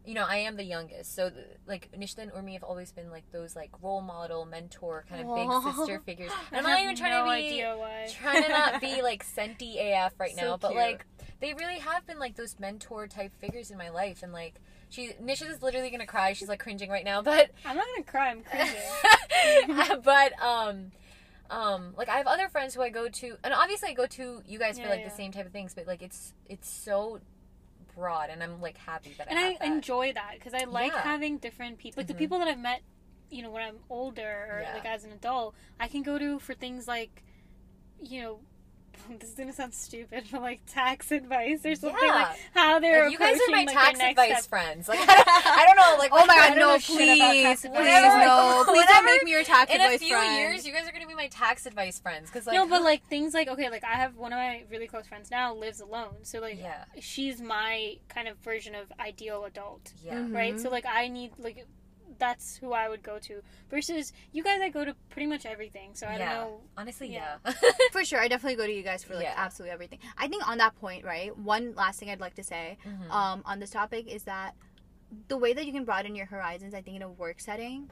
you 0.04 0.14
know 0.14 0.24
i 0.28 0.36
am 0.36 0.56
the 0.56 0.64
youngest 0.64 1.14
so 1.14 1.30
th- 1.30 1.44
like 1.66 1.88
nishta 1.98 2.18
and 2.18 2.32
urmi 2.32 2.54
have 2.54 2.62
always 2.64 2.90
been 2.92 3.10
like 3.10 3.24
those 3.32 3.54
like 3.54 3.70
role 3.82 4.00
model 4.00 4.44
mentor 4.44 5.04
kind 5.08 5.28
of 5.28 5.34
big 5.36 5.74
sister 5.76 6.00
figures 6.04 6.30
I 6.52 6.58
i'm 6.58 6.64
not 6.64 6.80
even 6.80 6.96
trying 6.96 7.10
no 7.12 7.24
to 7.24 8.06
be 8.06 8.12
trying 8.12 8.42
to 8.42 8.48
not 8.48 8.80
be 8.80 9.00
like 9.10 9.22
senti 9.22 9.78
af 9.78 10.12
right 10.18 10.34
So 10.36 10.42
now 10.42 10.56
but 10.56 10.68
cute. 10.72 10.80
like 10.82 11.06
they 11.40 11.54
really 11.54 11.78
have 11.78 12.06
been 12.06 12.18
like 12.18 12.36
those 12.36 12.58
mentor 12.58 13.06
type 13.06 13.32
figures 13.40 13.70
in 13.70 13.78
my 13.78 13.90
life 13.90 14.22
and 14.22 14.32
like 14.32 14.60
she 14.90 15.12
Nisha's 15.22 15.62
literally 15.62 15.90
gonna 15.90 16.06
cry 16.06 16.32
she's 16.34 16.48
like 16.48 16.58
cringing 16.60 16.90
right 16.90 17.04
now 17.04 17.22
but 17.22 17.50
I'm 17.64 17.76
not 17.76 17.86
gonna 17.94 18.04
cry. 18.04 18.30
I'm 18.30 18.42
cringing. 18.42 20.02
but 20.04 20.32
um 20.42 20.92
um 21.50 21.94
like 21.96 22.08
I 22.08 22.16
have 22.18 22.26
other 22.26 22.48
friends 22.48 22.74
who 22.74 22.82
I 22.82 22.90
go 22.90 23.08
to 23.08 23.36
and 23.44 23.52
obviously 23.54 23.90
I 23.90 23.92
go 23.94 24.06
to 24.06 24.42
you 24.46 24.58
guys 24.58 24.78
Yeah, 24.78 24.84
for 24.84 24.90
like 24.90 25.00
yeah. 25.00 25.08
the 25.08 25.14
same 25.14 25.32
type 25.32 25.46
of 25.46 25.52
things 25.52 25.74
but 25.74 25.86
like 25.86 26.02
it's 26.02 26.34
it's 26.48 26.68
so 26.68 27.20
broad 27.94 28.30
and 28.30 28.42
I'm 28.42 28.60
like 28.60 28.76
happy 28.78 29.14
that 29.18 29.28
and 29.28 29.38
I 29.38 29.50
I 29.50 29.56
that. 29.60 29.66
enjoy 29.66 30.12
that 30.12 30.34
because 30.34 30.54
I 30.54 30.64
like 30.64 30.92
Yeah. 30.92 31.02
having 31.02 31.38
different 31.38 31.78
people. 31.78 32.00
Like 32.00 32.08
the 32.08 32.14
Mhm. 32.14 32.18
people 32.18 32.38
that 32.38 32.48
I've 32.48 32.58
met, 32.58 32.82
you 33.30 33.42
know, 33.42 33.50
when 33.50 33.62
I'm 33.62 33.78
older 33.90 34.46
or 34.50 34.60
Yeah. 34.62 34.74
like 34.74 34.86
as 34.86 35.04
an 35.04 35.12
adult, 35.12 35.54
I 35.80 35.88
can 35.88 36.02
go 36.02 36.18
to 36.18 36.38
for 36.38 36.54
things 36.54 36.86
like, 36.88 37.22
you 38.02 38.22
know. 38.22 38.40
This 39.18 39.30
is 39.30 39.34
gonna 39.36 39.52
sound 39.52 39.74
stupid, 39.74 40.24
but 40.30 40.40
like 40.42 40.60
tax 40.66 41.10
advice 41.12 41.64
or 41.66 41.74
something 41.74 41.98
Yeah. 42.02 42.14
like 42.14 42.38
how 42.54 42.78
they're 42.80 43.04
Like, 43.04 43.12
you 43.12 43.18
guys 43.18 43.36
are 43.36 43.50
my 43.50 43.64
like, 43.64 43.72
tax 43.72 44.00
advice 44.00 44.38
step. 44.38 44.44
friends. 44.44 44.88
Like 44.88 44.98
I 45.08 45.64
don't 45.66 45.76
know, 45.76 45.98
like 45.98 46.10
oh 46.12 46.24
my 46.26 46.34
god, 46.34 46.54
no, 46.56 46.60
know 46.72 46.78
shit 46.78 46.96
about 46.96 47.30
please, 47.32 47.60
please, 47.60 47.64
advice. 47.64 48.26
no, 48.26 48.62
please 48.66 48.66
don't 48.66 48.76
Whatever. 48.76 49.04
make 49.06 49.24
me 49.24 49.30
your 49.32 49.44
tax 49.44 49.72
in 49.74 49.80
a 49.80 49.84
advice 49.84 50.00
few 50.00 50.16
friend. 50.16 50.36
years, 50.36 50.66
you 50.66 50.72
guys 50.72 50.88
are 50.88 50.92
gonna 50.92 51.06
be 51.06 51.14
my 51.14 51.28
tax 51.28 51.66
advice 51.66 51.98
friends 52.00 52.30
because 52.30 52.46
like 52.46 52.54
no, 52.54 52.66
but 52.66 52.82
like 52.90 53.06
things 53.08 53.34
like 53.34 53.48
okay, 53.48 53.68
like 53.70 53.84
I 53.84 53.96
have 53.96 54.16
one 54.16 54.32
of 54.32 54.38
my 54.38 54.64
really 54.70 54.86
close 54.86 55.06
friends 55.06 55.30
now 55.30 55.54
lives 55.54 55.80
alone, 55.80 56.16
so 56.22 56.40
like 56.40 56.58
yeah, 56.58 56.84
she's 57.00 57.40
my 57.40 57.96
kind 58.08 58.28
of 58.28 58.36
version 58.38 58.74
of 58.74 58.92
ideal 59.00 59.44
adult. 59.44 59.92
yeah, 60.02 60.24
right? 60.30 60.58
So 60.58 60.64
mm-hmm. 60.66 60.72
like 60.72 60.86
I 60.86 61.08
need 61.08 61.32
like 61.38 61.66
that's 62.18 62.56
who 62.56 62.72
I 62.72 62.88
would 62.88 63.02
go 63.02 63.18
to 63.20 63.42
versus 63.70 64.12
you 64.32 64.42
guys. 64.42 64.60
I 64.60 64.68
go 64.68 64.84
to 64.84 64.94
pretty 65.10 65.26
much 65.26 65.46
everything, 65.46 65.94
so 65.94 66.06
I 66.06 66.18
Yeah. 66.18 66.18
don't 66.18 66.28
know. 66.50 66.60
honestly, 66.76 67.12
Yeah. 67.12 67.36
yeah, 67.44 67.52
For 67.92 68.04
sure, 68.04 68.20
I 68.20 68.28
definitely 68.28 68.56
go 68.56 68.66
to 68.66 68.72
you 68.72 68.82
guys 68.82 69.04
for 69.04 69.14
like 69.14 69.24
Yeah. 69.24 69.34
absolutely 69.36 69.72
everything. 69.72 69.98
I 70.16 70.28
think 70.28 70.46
on 70.48 70.58
that 70.58 70.74
point, 70.76 71.04
right? 71.04 71.36
One 71.36 71.74
last 71.74 72.00
thing 72.00 72.10
I'd 72.10 72.20
like 72.20 72.34
to 72.34 72.44
say 72.44 72.78
Mhm. 72.84 73.10
um, 73.10 73.42
on 73.44 73.58
this 73.60 73.70
topic 73.70 74.06
is 74.08 74.24
that 74.24 74.54
the 75.28 75.36
way 75.36 75.52
that 75.52 75.66
you 75.66 75.72
can 75.72 75.84
broaden 75.84 76.14
your 76.14 76.26
horizons, 76.26 76.74
I 76.74 76.80
think, 76.82 76.96
in 76.96 77.02
a 77.02 77.10
work 77.10 77.40
setting, 77.40 77.90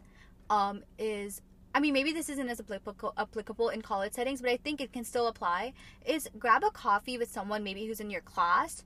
um, 0.48 0.82
is 0.98 1.42
I 1.72 1.78
mean, 1.78 1.92
maybe 1.92 2.12
this 2.12 2.28
isn't 2.28 2.48
as 2.48 2.58
applicable 2.58 3.12
applicable 3.16 3.68
in 3.68 3.80
college 3.80 4.14
settings, 4.14 4.40
but 4.42 4.50
I 4.50 4.56
think 4.56 4.80
it 4.80 4.92
can 4.92 5.04
still 5.04 5.28
apply. 5.28 5.72
Is 6.04 6.28
grab 6.36 6.64
a 6.64 6.70
coffee 6.72 7.16
with 7.16 7.30
someone 7.30 7.62
maybe 7.62 7.86
who's 7.86 8.00
in 8.00 8.10
your 8.10 8.22
class, 8.22 8.84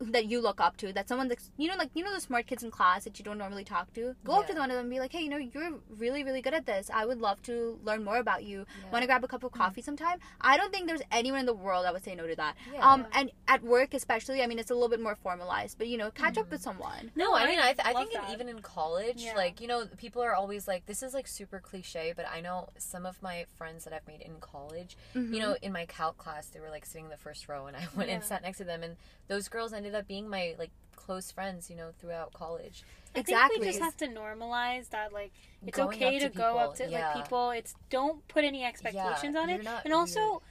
that 0.00 0.26
you 0.26 0.40
look 0.40 0.60
up 0.60 0.76
to, 0.78 0.92
that 0.92 1.08
someone 1.08 1.28
that's 1.28 1.50
you 1.56 1.68
know 1.68 1.76
like 1.76 1.90
you 1.94 2.04
know 2.04 2.14
the 2.14 2.20
smart 2.20 2.46
kids 2.46 2.62
in 2.62 2.70
class 2.70 3.04
that 3.04 3.18
you 3.18 3.24
don't 3.24 3.38
normally 3.38 3.64
talk 3.64 3.92
to, 3.94 4.14
go 4.24 4.34
up 4.40 4.46
to 4.46 4.52
Yeah. 4.52 4.60
one 4.60 4.70
of 4.70 4.76
them 4.76 4.84
and 4.86 4.90
be 4.90 5.00
like, 5.00 5.12
hey, 5.12 5.22
you 5.22 5.28
know, 5.28 5.36
you're 5.38 5.74
really 5.96 6.22
really 6.24 6.40
good 6.42 6.54
at 6.54 6.66
this. 6.66 6.90
I 6.92 7.04
would 7.06 7.20
love 7.20 7.42
to 7.44 7.78
learn 7.84 8.04
more 8.04 8.18
about 8.18 8.44
you. 8.44 8.58
Yeah. 8.84 8.90
Want 8.92 9.02
to 9.02 9.06
grab 9.06 9.24
a 9.24 9.28
cup 9.28 9.42
of 9.44 9.52
coffee 9.52 9.82
sometime? 9.82 10.18
I 10.40 10.56
don't 10.56 10.72
think 10.72 10.86
there's 10.86 11.02
anyone 11.10 11.40
in 11.40 11.46
the 11.46 11.54
world 11.54 11.84
that 11.84 11.92
would 11.92 12.04
say 12.04 12.14
no 12.14 12.26
to 12.26 12.36
that. 12.36 12.56
Yeah. 12.72 12.80
Um, 12.88 13.06
and 13.12 13.30
at 13.48 13.62
work 13.62 13.94
especially, 13.94 14.42
I 14.42 14.46
mean, 14.46 14.58
it's 14.58 14.70
a 14.70 14.74
little 14.74 14.88
bit 14.88 15.00
more 15.00 15.14
formalized, 15.16 15.78
but 15.78 15.88
you 15.88 15.96
know, 15.98 16.10
catch 16.10 16.38
up 16.38 16.50
with 16.50 16.62
someone. 16.62 17.10
No, 17.16 17.34
I 17.34 17.46
mean, 17.46 17.58
I, 17.58 17.72
th- 17.72 17.80
I 17.84 17.92
think 17.94 18.12
in, 18.14 18.20
even 18.32 18.48
in 18.48 18.60
college, 18.60 19.22
Yeah. 19.24 19.34
like, 19.34 19.60
you 19.60 19.66
know, 19.66 19.86
people 19.96 20.22
are 20.22 20.34
always 20.34 20.68
like, 20.68 20.86
this 20.86 21.02
is 21.02 21.14
like 21.14 21.26
super 21.26 21.58
cliche, 21.60 22.12
but 22.14 22.26
I 22.32 22.40
know 22.40 22.68
some 22.78 23.04
of 23.06 23.20
my 23.22 23.46
friends 23.56 23.84
that 23.84 23.92
I've 23.92 24.06
made 24.06 24.20
in 24.22 24.36
college, 24.40 24.96
Mm-hmm. 25.14 25.34
you 25.34 25.40
know, 25.40 25.56
in 25.62 25.72
my 25.72 25.86
calc 25.86 26.16
class, 26.18 26.46
they 26.46 26.60
were 26.60 26.70
like 26.70 26.86
sitting 26.86 27.06
in 27.06 27.10
the 27.10 27.16
first 27.16 27.48
row, 27.48 27.66
and 27.66 27.76
I 27.76 27.86
went 27.96 28.10
and 28.10 28.22
sat 28.22 28.42
next 28.42 28.58
to 28.58 28.64
them, 28.64 28.82
and 28.82 28.96
those 29.28 29.48
girls 29.48 29.72
ended 29.72 29.87
up 29.94 30.06
being 30.08 30.28
my 30.28 30.54
like 30.58 30.70
close 30.96 31.30
friends, 31.30 31.70
you 31.70 31.76
know, 31.76 31.90
throughout 31.98 32.32
college. 32.32 32.84
I 33.14 33.22
think 33.22 33.28
Exactly. 33.28 33.60
we 33.60 33.66
just 33.66 33.80
have 33.80 33.96
to 33.98 34.06
normalize 34.06 34.90
that 34.90 35.12
like 35.12 35.32
it's 35.66 35.76
Going 35.76 35.88
okay 35.96 36.16
up 36.16 36.22
to, 36.22 36.28
to 36.28 36.36
go 36.36 36.58
up 36.58 36.74
to 36.76 36.88
yeah. 36.88 37.12
like 37.14 37.24
people. 37.24 37.50
It's 37.50 37.74
don't 37.90 38.26
put 38.28 38.44
any 38.44 38.64
expectations 38.64 39.34
on 39.34 39.48
it, 39.50 39.64
not 39.64 39.84
and 39.84 39.92
also. 39.94 40.42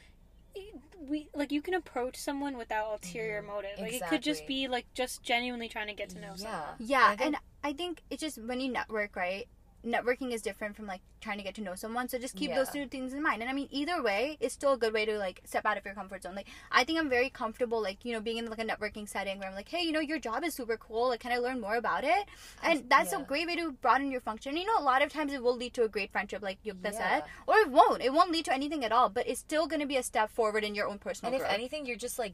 it- 0.56 0.74
We 1.08 1.30
like 1.36 1.52
you 1.52 1.62
can 1.62 1.76
approach 1.76 2.16
someone 2.18 2.58
without 2.58 2.92
ulterior 2.92 3.42
mm-hmm. 3.42 3.52
motive. 3.52 3.80
Like 3.80 3.94
it 3.94 4.02
could 4.10 4.24
just 4.24 4.48
be 4.48 4.68
like 4.68 4.88
just 4.96 5.22
genuinely 5.22 5.70
trying 5.70 5.88
to 5.88 5.94
get 5.94 6.10
to 6.10 6.20
know 6.20 6.34
Yeah. 6.36 6.44
someone. 6.46 6.76
Yeah, 6.80 7.06
I 7.06 7.16
think- 7.16 7.22
and 7.28 7.36
I 7.64 7.74
think 7.74 8.02
it's 8.10 8.22
just 8.22 8.38
when 8.42 8.60
you 8.60 8.72
network, 8.72 9.16
right? 9.16 9.48
Networking 9.88 10.34
is 10.34 10.42
different 10.42 10.76
from 10.76 10.86
like 10.86 11.02
trying 11.22 11.38
to 11.38 11.44
get 11.44 11.56
to 11.56 11.62
know 11.62 11.76
someone. 11.76 12.10
So 12.10 12.18
just 12.20 12.36
keep 12.36 12.54
those 12.54 12.70
two 12.70 12.88
things 12.88 13.14
in 13.14 13.24
mind. 13.24 13.42
And 13.42 13.50
I 13.50 13.54
mean, 13.54 13.70
either 13.72 14.04
way, 14.04 14.38
it's 14.42 14.54
still 14.54 14.74
a 14.74 14.78
good 14.78 14.94
way 14.94 15.06
to 15.06 15.18
like 15.18 15.42
step 15.46 15.66
out 15.66 15.78
of 15.78 15.86
your 15.86 15.94
comfort 15.94 16.24
zone. 16.24 16.36
Like, 16.36 16.48
I 16.72 16.84
think 16.84 17.00
I'm 17.00 17.10
very 17.10 17.30
comfortable, 17.30 17.82
like 17.82 18.04
you 18.04 18.14
know, 18.14 18.20
being 18.20 18.38
in 18.38 18.50
like 18.50 18.60
a 18.60 18.66
networking 18.66 19.08
setting 19.08 19.40
where 19.40 19.48
I'm 19.48 19.56
like, 19.56 19.70
hey, 19.70 19.82
you 19.82 19.92
know, 19.92 20.00
your 20.00 20.20
job 20.20 20.44
is 20.44 20.54
super 20.54 20.78
cool. 20.78 21.10
Like, 21.10 21.22
can 21.22 21.32
I 21.32 21.38
learn 21.38 21.62
more 21.62 21.76
about 21.78 22.04
it? 22.04 22.26
And 22.64 22.90
that's 22.90 23.14
a 23.14 23.20
great 23.20 23.48
way 23.48 23.56
to 23.56 23.72
broaden 23.72 24.12
your 24.12 24.22
function. 24.22 24.58
You 24.58 24.66
know, 24.66 24.78
a 24.78 24.84
lot 24.84 25.02
of 25.02 25.12
times 25.12 25.34
it 25.34 25.42
will 25.42 25.56
lead 25.56 25.74
to 25.76 25.84
a 25.84 25.88
great 25.88 26.12
friendship, 26.12 26.42
like 26.42 26.62
Yukta 26.64 26.92
Yeah. 26.92 26.92
said, 26.92 27.24
or 27.48 27.56
it 27.58 27.70
won't. 27.70 28.02
It 28.02 28.14
won't 28.14 28.32
lead 28.32 28.46
to 28.46 28.54
anything 28.54 28.84
at 28.84 28.92
all. 28.92 29.10
But 29.10 29.28
it's 29.28 29.40
still 29.40 29.68
going 29.68 29.80
to 29.82 29.88
be 29.88 29.98
a 29.98 30.04
step 30.04 30.30
forward 30.30 30.64
in 30.64 30.76
your 30.76 30.88
own 30.88 31.00
personal 31.00 31.34
And 31.34 31.42
if 31.42 31.48
anything, 31.48 31.86
you're 31.86 31.96
just 31.98 32.20
like 32.20 32.34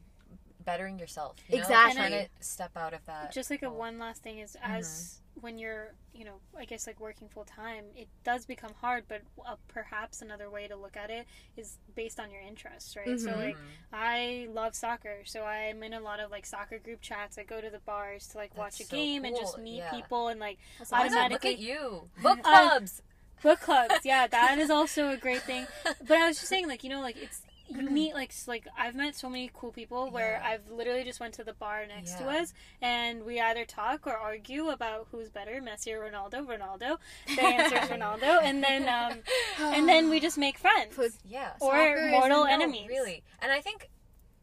bettering 0.64 0.98
yourself. 0.98 1.36
You 1.48 1.56
know? 1.56 1.62
Exactly. 1.62 1.94
Trying 1.94 2.12
to 2.12 2.28
step 2.40 2.76
out 2.76 2.94
of 2.94 3.04
that. 3.06 3.32
Just 3.32 3.50
like 3.50 3.62
a 3.62 3.70
one 3.70 3.98
last 3.98 4.22
thing 4.22 4.38
is 4.38 4.56
Mm-hmm. 4.56 5.23
When 5.44 5.58
you're 5.58 5.94
you 6.12 6.24
know 6.24 6.36
I 6.58 6.64
guess 6.64 6.86
like 6.86 6.98
working 7.00 7.28
full 7.28 7.44
time, 7.44 7.84
it 7.96 8.08
does 8.24 8.46
become 8.46 8.72
hard. 8.80 9.04
But 9.08 9.22
uh, 9.46 9.56
perhaps 9.68 10.22
another 10.22 10.50
way 10.50 10.66
to 10.68 10.76
look 10.76 10.96
at 10.96 11.10
it 11.10 11.26
is 11.56 11.78
based 11.94 12.18
on 12.18 12.30
your 12.32 12.40
interests, 12.42 12.96
right? 12.96 13.20
So 13.20 13.30
Mhm. 13.30 13.44
like 13.46 13.56
I 13.92 14.48
love 14.52 14.74
soccer, 14.74 15.18
so 15.24 15.44
I'm 15.44 15.82
in 15.82 15.92
a 15.94 16.00
lot 16.00 16.18
of 16.20 16.30
like 16.30 16.46
soccer 16.46 16.78
group 16.78 17.00
chats. 17.00 17.38
I 17.38 17.44
go 17.44 17.60
to 17.60 17.70
the 17.70 17.80
bars 17.80 18.26
to 18.28 18.38
like 18.38 18.56
watch 18.56 18.78
That's 18.78 18.80
a 18.80 18.84
so 18.90 18.96
game 18.96 19.24
and 19.24 19.36
just 19.36 19.58
meet 19.58 19.78
yeah. 19.78 19.90
people 19.90 20.28
and 20.28 20.40
like 20.40 20.58
my 20.90 21.08
God, 21.08 21.30
look 21.32 21.44
at 21.44 21.58
you. 21.58 22.10
Book 22.22 22.38
Uh, 22.44 22.70
clubs. 22.70 23.02
book 23.42 23.60
clubs. 23.60 23.94
Yeah, 24.04 24.26
that 24.26 24.58
is 24.58 24.70
also 24.70 25.10
a 25.10 25.16
great 25.16 25.42
thing. 25.42 25.66
But 26.06 26.18
I 26.18 26.28
was 26.28 26.36
just 26.38 26.48
saying, 26.48 26.68
like 26.68 26.82
you 26.84 26.90
know, 26.90 27.00
like 27.00 27.16
it's 27.16 27.42
you 27.66 27.80
meet 27.90 28.14
like 28.14 28.32
like 28.46 28.66
I've 28.78 28.94
met 28.94 29.14
so 29.16 29.28
many 29.30 29.50
cool 29.54 29.72
people 29.72 30.10
where 30.10 30.32
Yeah. 30.42 30.48
I've 30.50 30.70
literally 30.70 31.02
just 31.04 31.18
went 31.20 31.34
to 31.34 31.44
the 31.44 31.54
bar 31.54 31.84
next 31.86 32.18
to 32.18 32.28
us 32.28 32.52
and 32.82 33.24
we 33.24 33.40
either 33.40 33.64
talk 33.64 34.06
or 34.06 34.12
argue 34.16 34.68
about 34.68 35.08
who's 35.10 35.30
better, 35.30 35.60
Messi 35.62 35.92
or 35.94 36.00
Ronaldo. 36.10 36.46
Ronaldo. 36.46 36.98
The 37.26 37.42
answer 37.42 37.76
is 37.76 37.88
Ronaldo, 37.96 38.40
and 38.42 38.62
then 38.62 38.88
um, 38.88 39.18
and 39.74 39.88
then 39.88 40.10
we 40.10 40.20
just 40.20 40.36
make 40.38 40.58
friends. 40.58 40.96
Yeah. 41.24 41.52
Or 41.60 42.10
mortal 42.10 42.44
enemies. 42.44 42.88
Really. 42.88 43.22
And 43.40 43.50
I 43.50 43.60
think 43.60 43.88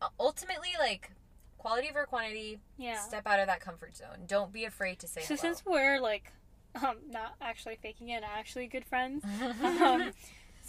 uh, 0.02 0.08
ultimately, 0.20 0.70
like, 0.80 1.12
quality 1.60 1.90
over 1.92 2.06
quantity, 2.08 2.60
Yeah. 2.78 2.98
step 3.00 3.28
out 3.28 3.40
of 3.40 3.46
that 3.48 3.60
comfort 3.60 3.96
zone. 3.96 4.26
Don't 4.26 4.52
be 4.52 4.66
afraid 4.66 4.98
to 5.00 5.08
say 5.08 5.22
So 5.22 5.36
hello. 5.36 5.38
since 5.54 5.64
we're 5.64 6.00
like 6.00 6.32
um, 6.84 6.96
not 7.10 7.36
actually 7.42 7.78
faking 7.84 8.10
it, 8.10 8.24
actually 8.24 8.66
good 8.68 8.86
friends. 8.86 9.24
um, 9.62 10.12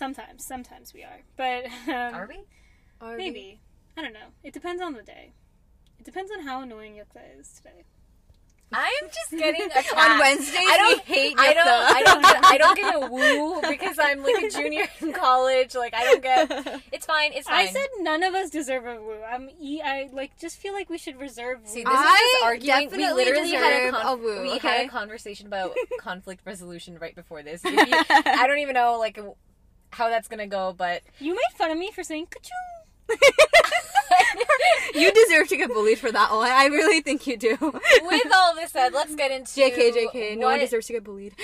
sometimes, 0.02 0.44
sometimes 0.44 0.92
we 0.92 1.04
are, 1.04 1.20
but 1.36 1.64
um, 1.88 2.14
Are 2.14 2.26
we? 2.28 2.40
Are 3.00 3.12
we- 3.12 3.16
Maybe. 3.18 3.60
I 3.96 4.02
don't 4.02 4.12
know. 4.14 4.30
It 4.42 4.52
depends 4.52 4.82
on 4.82 4.94
the 4.94 5.02
day. 5.02 5.32
It 6.00 6.04
depends 6.04 6.32
on 6.36 6.44
how 6.44 6.62
annoying 6.62 6.94
Yukta 6.94 7.20
is 7.38 7.52
today. 7.56 7.84
I'm 8.74 9.06
just 9.06 9.30
getting 9.38 9.66
attacked. 9.66 9.94
On 9.94 10.18
Wednesdays, 10.18 10.56
I 10.58 10.76
don't 10.78 11.06
we 11.06 11.14
hate 11.14 11.34
I 11.38 11.52
don't. 11.52 11.68
I 11.68 12.02
don't. 12.02 12.22
Get, 12.22 12.44
I 12.46 12.58
don't 12.58 12.76
get 12.76 12.94
a 12.94 13.00
woo 13.12 13.60
because 13.70 13.98
I'm 14.00 14.22
like 14.22 14.42
a 14.42 14.48
junior 14.48 14.86
in 15.02 15.12
college. 15.12 15.74
Like 15.74 15.92
I 15.94 16.04
don't 16.04 16.22
get. 16.22 16.82
It's 16.92 17.04
fine. 17.04 17.32
It's 17.34 17.46
fine. 17.48 17.66
I 17.68 17.70
said 17.70 17.86
none 18.00 18.22
of 18.22 18.34
us 18.34 18.48
deserve 18.48 18.86
a 18.86 18.94
woo. 18.94 19.18
I'm 19.30 19.50
e- 19.60 19.82
I 19.84 20.08
like 20.12 20.38
just 20.40 20.56
feel 20.56 20.72
like 20.72 20.88
we 20.88 20.96
should 20.96 21.20
reserve 21.20 21.58
woo. 21.60 21.68
See, 21.68 21.84
this 21.84 21.92
is 21.92 21.98
I 22.00 22.30
just 22.32 22.44
arguing. 22.44 22.78
We 22.78 22.84
definitely 22.96 23.24
literally 23.24 23.50
had 23.52 23.88
a, 23.88 23.90
con- 23.90 24.06
a 24.06 24.16
woo, 24.16 24.42
we 24.42 24.52
okay? 24.54 24.68
had 24.78 24.86
a 24.86 24.88
conversation 24.88 25.46
about 25.46 25.74
conflict 26.00 26.40
resolution 26.46 26.96
right 26.98 27.14
before 27.14 27.42
this. 27.42 27.60
If 27.64 27.72
you- 27.74 28.04
I 28.26 28.46
don't 28.48 28.58
even 28.60 28.72
know 28.74 28.98
like 28.98 29.18
how 29.92 30.08
that's 30.08 30.28
gonna 30.28 30.46
go, 30.46 30.74
but 30.76 31.02
you 31.18 31.34
made 31.34 31.56
fun 31.56 31.70
of 31.70 31.78
me 31.78 31.90
for 31.92 32.02
saying 32.02 32.26
ka-choom. 32.30 33.16
you 34.94 35.12
deserve 35.12 35.48
to 35.48 35.56
get 35.56 35.72
bullied 35.72 35.98
for 35.98 36.10
that 36.10 36.32
one. 36.32 36.50
I 36.50 36.66
really 36.66 37.00
think 37.00 37.26
you 37.26 37.36
do. 37.36 37.56
with 37.60 38.32
all 38.34 38.54
this 38.54 38.72
said, 38.72 38.92
let's 38.92 39.14
get 39.14 39.30
into 39.30 39.52
JK, 39.52 39.92
JK. 39.92 40.38
No 40.38 40.46
one 40.46 40.58
deserves 40.58 40.86
to 40.86 40.94
get 40.94 41.04
bullied. 41.04 41.34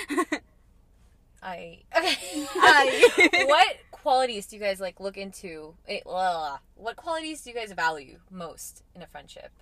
I 1.43 1.79
okay. 1.97 2.47
Aye. 2.57 3.45
what 3.47 3.77
qualities 3.91 4.47
do 4.47 4.57
you 4.57 4.63
guys 4.63 4.81
like 4.81 5.01
look 5.01 5.17
into? 5.17 5.75
blah. 6.05 6.59
What 6.75 6.97
qualities 6.97 7.43
do 7.43 7.51
you 7.51 7.57
guys 7.57 7.73
value 7.73 8.19
most 8.31 8.83
in 8.95 9.03
a 9.03 9.07
friendship? 9.07 9.53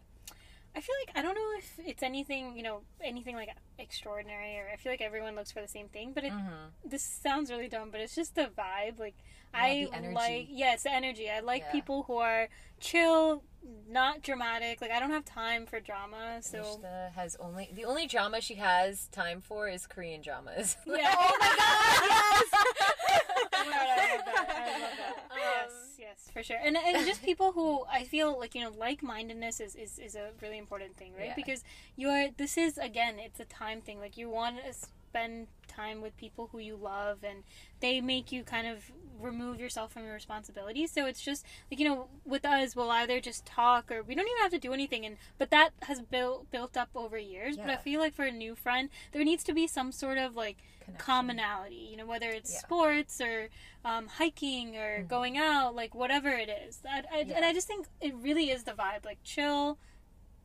I 0.76 0.80
feel 0.80 0.94
like 1.06 1.16
I 1.16 1.22
don't 1.22 1.34
know 1.34 1.58
if 1.58 1.78
it's 1.86 2.02
anything, 2.02 2.56
you 2.56 2.62
know, 2.62 2.82
anything 3.02 3.34
like 3.36 3.48
extraordinary 3.78 4.58
or 4.58 4.68
I 4.72 4.76
feel 4.76 4.92
like 4.92 5.00
everyone 5.00 5.34
looks 5.34 5.52
for 5.52 5.62
the 5.62 5.68
same 5.68 5.88
thing, 5.88 6.12
but 6.14 6.24
it 6.24 6.34
Mm-hmm. 6.34 6.68
this 6.84 7.02
sounds 7.02 7.50
really 7.50 7.68
dumb, 7.68 7.90
but 7.90 8.00
it's 8.00 8.14
just 8.14 8.34
the 8.34 8.50
vibe. 8.56 8.98
Like 8.98 9.16
Yeah, 9.52 9.74
I 9.74 9.88
like 10.12 10.46
yeah, 10.50 10.74
it's 10.74 10.84
the 10.84 10.92
energy. 10.92 11.30
I 11.30 11.40
like 11.40 11.66
Yeah. 11.66 11.68
people 11.68 12.04
who 12.06 12.18
are 12.18 12.48
chill, 12.80 13.44
not 13.88 14.22
dramatic. 14.22 14.80
Like 14.80 14.90
I 14.90 15.00
don't 15.00 15.10
have 15.10 15.24
time 15.24 15.66
for 15.66 15.80
drama, 15.80 16.38
so 16.40 16.58
Ishta 16.58 17.12
has 17.12 17.36
only 17.40 17.70
the 17.72 17.84
only 17.84 18.06
drama 18.06 18.40
she 18.40 18.54
has 18.54 19.08
time 19.08 19.40
for 19.40 19.68
is 19.68 19.86
Korean 19.86 20.20
dramas. 20.22 20.76
Yeah. 20.86 21.14
Oh 21.18 21.36
my 21.40 21.56
God, 21.56 22.44
Oh 23.54 23.64
my 23.70 23.72
God, 23.72 23.98
I 23.98 24.16
love 24.16 24.24
that. 24.26 24.46
I 24.48 24.80
love 24.80 24.90
that. 24.98 25.16
Um, 25.30 25.36
yes, 25.38 25.72
yes, 25.98 26.30
for 26.32 26.42
sure. 26.42 26.58
And 26.62 26.76
and 26.76 27.06
just 27.06 27.22
people 27.22 27.52
who 27.52 27.84
I 27.90 28.04
feel 28.04 28.38
like 28.38 28.54
you 28.54 28.62
know 28.62 28.70
like 28.76 29.02
mindedness 29.02 29.60
is, 29.60 29.74
is 29.74 29.98
is 29.98 30.14
a 30.14 30.30
really 30.42 30.58
important 30.58 30.96
thing, 30.96 31.12
right? 31.16 31.28
Yeah. 31.28 31.34
Because 31.34 31.64
you're 31.96 32.28
this 32.36 32.56
is 32.56 32.78
again 32.78 33.18
it's 33.18 33.40
a 33.40 33.44
time 33.44 33.80
thing. 33.80 33.98
Like 33.98 34.16
you 34.16 34.28
want 34.28 34.58
to 34.64 34.72
spend 34.72 35.48
time 35.76 36.00
with 36.00 36.16
people 36.16 36.48
who 36.52 36.58
you 36.58 36.76
love, 36.76 37.18
and 37.22 37.44
they 37.80 38.00
make 38.00 38.32
you 38.32 38.42
kind 38.44 38.66
of 38.66 38.90
remove 39.20 39.58
yourself 39.58 39.92
from 39.92 40.04
your 40.04 40.12
responsibilities. 40.14 40.90
So 40.92 41.06
it's 41.06 41.20
just 41.22 41.44
like 41.70 41.78
you 41.80 41.86
know 41.88 42.08
with 42.24 42.44
us, 42.44 42.74
we'll 42.76 42.90
either 42.90 43.20
just 43.20 43.44
talk 43.46 43.90
or 43.90 44.02
we 44.02 44.14
don't 44.14 44.26
even 44.26 44.42
have 44.42 44.50
to 44.52 44.58
do 44.58 44.72
anything. 44.72 45.04
And 45.06 45.16
but 45.38 45.50
that 45.50 45.70
has 45.82 46.00
built 46.00 46.50
built 46.50 46.76
up 46.76 46.88
over 46.94 47.18
years. 47.18 47.56
But 47.56 47.70
I 47.70 47.76
feel 47.76 48.00
like 48.00 48.14
for 48.14 48.24
a 48.24 48.32
new 48.32 48.54
friend, 48.54 48.88
there 49.12 49.24
needs 49.24 49.44
to 49.44 49.54
be 49.54 49.66
some 49.66 49.92
sort 49.92 50.18
of 50.18 50.34
like 50.34 50.56
Connection. 50.84 51.04
commonality 51.06 51.88
you 51.90 51.96
know 51.96 52.06
whether 52.06 52.30
it's 52.30 52.52
Yeah. 52.52 52.58
sports 52.60 53.20
or 53.20 53.48
um, 53.84 54.06
hiking 54.06 54.76
or 54.76 55.02
Mhm. 55.02 55.08
going 55.08 55.36
out 55.36 55.74
like 55.74 55.94
whatever 55.96 56.28
it 56.28 56.48
is 56.48 56.76
that 56.78 57.06
I, 57.12 57.18
and 57.20 57.44
i 57.44 57.52
just 57.52 57.66
think 57.66 57.86
it 58.00 58.14
really 58.14 58.50
is 58.50 58.62
the 58.64 58.70
vibe 58.72 59.04
like 59.04 59.18
chill 59.24 59.78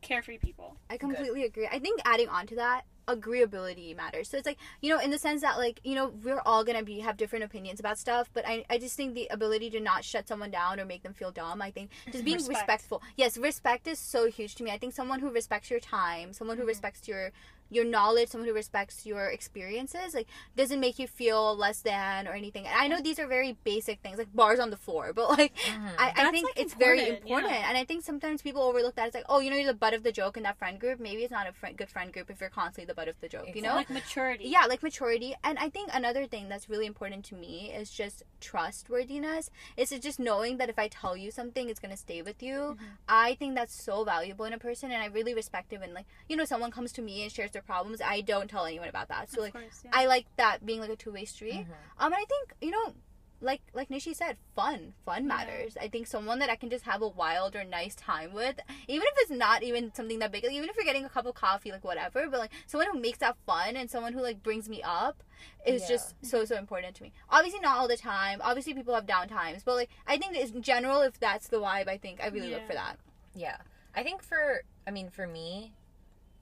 carefree 0.02 0.38
people 0.38 0.76
I 0.90 0.98
completely 0.98 1.44
agree. 1.44 1.66
I 1.70 1.78
think 1.78 2.00
adding 2.04 2.28
on 2.28 2.46
to 2.48 2.56
that, 2.56 2.84
agreeability 3.08 3.96
matters. 3.96 4.28
So 4.28 4.36
it's 4.36 4.46
like, 4.46 4.58
you 4.80 4.90
know, 4.90 5.00
in 5.00 5.10
the 5.10 5.18
sense 5.18 5.40
that 5.42 5.58
like, 5.58 5.80
you 5.84 5.94
know, 5.94 6.12
we're 6.22 6.42
all 6.44 6.64
gonna 6.64 6.82
be 6.82 7.00
have 7.00 7.16
different 7.16 7.44
opinions 7.44 7.80
about 7.80 7.98
stuff, 7.98 8.30
but 8.32 8.46
I, 8.46 8.64
I 8.70 8.78
just 8.78 8.96
think 8.96 9.14
the 9.14 9.26
ability 9.30 9.70
to 9.70 9.80
not 9.80 10.04
shut 10.04 10.28
someone 10.28 10.50
down 10.50 10.78
or 10.78 10.84
make 10.84 11.02
them 11.02 11.14
feel 11.14 11.30
dumb, 11.30 11.62
I 11.62 11.70
think 11.70 11.90
just 12.12 12.24
being 12.24 12.36
Respect. 12.36 12.58
respectful. 12.58 13.02
Yes, 13.16 13.36
respect 13.36 13.86
is 13.86 13.98
so 13.98 14.26
huge 14.26 14.54
to 14.56 14.64
me. 14.64 14.70
I 14.70 14.78
think 14.78 14.92
someone 14.92 15.20
who 15.20 15.30
respects 15.30 15.70
your 15.70 15.80
time, 15.80 16.32
someone 16.32 16.56
who 16.56 16.62
mm-hmm. 16.62 16.68
respects 16.68 17.08
your 17.08 17.32
your 17.72 17.84
knowledge, 17.84 18.28
someone 18.28 18.48
who 18.48 18.54
respects 18.54 19.06
your 19.06 19.26
experiences, 19.28 20.14
like 20.14 20.26
doesn't 20.56 20.80
make 20.80 20.98
you 20.98 21.06
feel 21.06 21.56
less 21.56 21.80
than 21.80 22.28
or 22.28 22.32
anything. 22.32 22.66
And 22.66 22.76
I 22.76 22.86
know 22.86 23.00
these 23.00 23.18
are 23.18 23.26
very 23.26 23.56
basic 23.64 24.00
things, 24.00 24.18
like 24.18 24.32
bars 24.34 24.60
on 24.60 24.70
the 24.70 24.76
floor, 24.76 25.12
but 25.14 25.30
like 25.30 25.54
Mhm. 25.56 25.90
I, 25.98 26.12
I 26.16 26.30
think 26.30 26.46
like, 26.48 26.58
it's 26.62 26.74
very 26.74 27.00
important, 27.00 27.22
important, 27.28 27.52
yeah. 27.52 27.68
and 27.68 27.78
I 27.78 27.84
think 27.84 28.04
sometimes 28.04 28.42
people 28.42 28.62
overlook 28.62 28.94
that. 28.96 29.06
It's 29.06 29.14
like, 29.14 29.24
oh, 29.28 29.40
you 29.40 29.50
know, 29.50 29.56
you're 29.56 29.72
the 29.72 29.78
butt 29.78 29.94
of 29.94 30.02
the 30.02 30.12
joke 30.12 30.36
in 30.36 30.42
that 30.42 30.58
friend 30.58 30.78
group. 30.78 31.00
Maybe 31.00 31.22
it's 31.22 31.32
not 31.32 31.48
a 31.48 31.52
friend, 31.52 31.76
good 31.76 31.90
friend 31.90 32.12
group 32.12 32.30
if 32.30 32.40
you're 32.40 32.50
constantly 32.50 32.86
the 32.86 32.94
butt 32.94 33.08
of 33.08 33.18
the 33.20 33.28
joke. 33.28 33.48
You 33.54 33.62
know? 33.62 33.74
like 33.74 33.90
maturity 33.90 34.48
Yeah, 34.48 34.66
like 34.66 34.82
maturity. 34.82 35.34
And 35.42 35.58
I 35.58 35.68
think 35.70 35.90
another 35.92 36.26
thing 36.26 36.48
that's 36.48 36.68
really 36.68 36.86
important 36.86 37.24
to 37.26 37.34
me 37.34 37.72
is 37.74 37.90
just 37.90 38.22
trustworthiness. 38.40 39.50
It's 39.76 39.90
just 39.98 40.18
knowing 40.18 40.58
that 40.58 40.68
if 40.68 40.78
I 40.78 40.88
tell 40.88 41.16
you 41.16 41.30
something, 41.30 41.68
it's 41.68 41.80
gonna 41.80 41.96
stay 41.96 42.22
with 42.22 42.42
you. 42.42 42.54
Mm-hmm. 42.76 42.84
I 43.08 43.34
think 43.34 43.54
that's 43.54 43.74
so 43.74 44.04
valuable 44.04 44.44
in 44.44 44.52
a 44.52 44.58
person, 44.58 44.90
and 44.90 45.02
I 45.02 45.06
really 45.06 45.34
respect 45.34 45.72
it 45.72 45.80
when, 45.80 45.94
like, 45.94 46.06
you 46.28 46.36
know, 46.36 46.44
someone 46.44 46.70
comes 46.70 46.92
to 46.92 47.02
me 47.02 47.22
and 47.22 47.32
shares 47.32 47.50
their 47.52 47.61
problems. 47.64 48.00
I 48.00 48.20
don't 48.20 48.48
tell 48.50 48.66
anyone 48.66 48.88
about 48.88 49.08
that. 49.08 49.30
So 49.30 49.38
of 49.38 49.44
like, 49.44 49.52
course, 49.52 49.82
yeah. 49.84 49.90
I 49.94 50.06
like 50.06 50.26
that 50.36 50.64
being 50.66 50.80
like 50.80 50.90
a 50.90 50.96
two 50.96 51.12
way 51.12 51.24
street. 51.24 51.66
Mhm. 51.66 51.70
Um, 51.98 52.12
and 52.12 52.14
I 52.14 52.24
think 52.24 52.54
you 52.60 52.70
know, 52.70 52.94
like 53.40 53.60
like 53.74 53.88
Nishi 53.88 54.14
said, 54.14 54.36
fun. 54.54 54.94
Fun 55.04 55.26
matters. 55.26 55.76
I 55.80 55.88
think 55.88 56.06
someone 56.06 56.38
that 56.38 56.48
I 56.48 56.54
can 56.56 56.70
just 56.70 56.84
have 56.84 57.02
a 57.02 57.08
wild 57.08 57.56
or 57.56 57.64
nice 57.64 57.94
time 57.96 58.32
with, 58.32 58.60
even 58.86 59.02
if 59.06 59.14
it's 59.18 59.30
not 59.32 59.62
even 59.64 59.92
something 59.94 60.20
that 60.20 60.30
big, 60.30 60.44
like, 60.44 60.52
even 60.52 60.68
if 60.68 60.76
we're 60.76 60.84
getting 60.84 61.04
a 61.04 61.08
cup 61.08 61.26
of 61.26 61.34
coffee, 61.34 61.72
like 61.72 61.82
whatever, 61.84 62.28
but 62.28 62.38
like 62.38 62.52
someone 62.66 62.88
who 62.92 63.00
makes 63.00 63.18
that 63.18 63.36
fun 63.44 63.74
and 63.76 63.90
someone 63.90 64.12
who 64.12 64.20
like 64.22 64.42
brings 64.44 64.68
me 64.68 64.80
up 64.84 65.22
is 65.66 65.82
Yeah. 65.82 65.88
just 65.88 66.14
so 66.22 66.44
so 66.44 66.56
important 66.56 66.94
to 66.96 67.02
me. 67.02 67.12
Obviously 67.30 67.58
not 67.60 67.78
all 67.78 67.88
the 67.88 67.96
time. 67.96 68.40
Obviously 68.44 68.74
people 68.74 68.94
have 68.94 69.06
down 69.06 69.28
times, 69.28 69.62
but 69.64 69.74
like 69.74 69.90
I 70.06 70.18
think 70.18 70.36
in 70.36 70.62
general, 70.62 71.00
if 71.02 71.18
that's 71.18 71.48
the 71.48 71.58
vibe, 71.58 71.88
I 71.88 71.96
think 71.98 72.22
I 72.22 72.28
really 72.28 72.50
look 72.50 72.66
for 72.66 72.74
that. 72.74 72.96
Yeah. 73.34 73.56
I 73.94 74.04
think 74.04 74.22
for 74.22 74.62
I 74.86 74.92
mean 74.92 75.10
for 75.10 75.26
me 75.26 75.74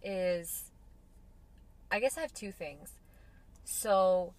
is 0.02 0.69
I 1.90 2.00
guess 2.00 2.16
I 2.16 2.20
have 2.22 2.32
two 2.32 2.52
things. 2.52 2.92
So 3.64 4.34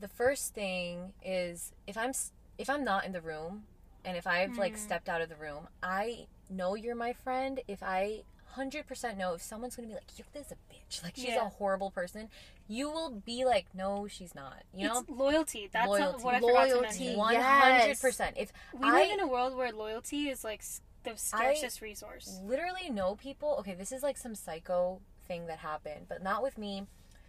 the 0.00 0.08
first 0.08 0.54
thing 0.54 1.12
is 1.24 1.72
if 1.86 1.96
I'm 1.96 2.12
if 2.58 2.68
I'm 2.70 2.84
not 2.84 3.04
in 3.04 3.12
the 3.12 3.20
room 3.20 3.64
and 4.04 4.16
if 4.16 4.26
I've 4.26 4.56
like 4.58 4.74
Mhm. 4.74 4.78
stepped 4.78 5.08
out 5.08 5.20
of 5.20 5.28
the 5.28 5.36
room, 5.36 5.68
I 5.82 6.26
know 6.50 6.74
you're 6.74 6.94
my 6.94 7.12
friend 7.12 7.60
if 7.66 7.82
I 7.82 8.22
100% 8.56 9.16
know 9.16 9.34
if 9.34 9.42
someone's 9.42 9.74
going 9.74 9.88
to 9.88 9.92
be 9.92 9.96
like 9.96 10.16
Yukta's 10.16 10.52
a 10.52 10.54
bitch, 10.72 11.02
like 11.02 11.16
she's 11.16 11.24
Yeah. 11.30 11.46
a 11.46 11.48
horrible 11.48 11.90
person, 11.90 12.30
you 12.68 12.88
will 12.88 13.10
be 13.10 13.44
like 13.44 13.66
no, 13.74 14.06
she's 14.06 14.34
not. 14.34 14.62
You 14.72 14.86
know? 14.88 15.00
it's 15.00 15.08
loyalty. 15.10 15.68
That's 15.72 15.88
Loyalty. 15.88 16.22
what 16.22 16.34
I 16.34 16.40
forgot 16.40 16.52
to 16.52 16.74
Loyalty. 16.76 16.80
mention. 17.00 17.16
One 17.16 17.34
hundred 17.36 18.00
percent. 18.00 18.36
If 18.38 18.52
We 18.72 18.88
I 18.88 18.92
live 18.92 19.10
in 19.12 19.20
a 19.20 19.26
world 19.26 19.56
where 19.56 19.72
loyalty 19.72 20.28
is 20.28 20.44
like 20.44 20.62
the 21.02 21.16
scarcest 21.16 21.80
resource. 21.80 22.38
literally 22.44 22.88
know 22.90 23.16
people. 23.16 23.56
Okay, 23.60 23.74
this 23.74 23.90
is 23.90 24.02
like 24.02 24.16
some 24.16 24.34
psycho 24.36 25.00
thing 25.26 25.46
that 25.46 25.58
happened, 25.58 26.06
but 26.08 26.22
not 26.22 26.42
with 26.42 26.58
me. 26.58 26.86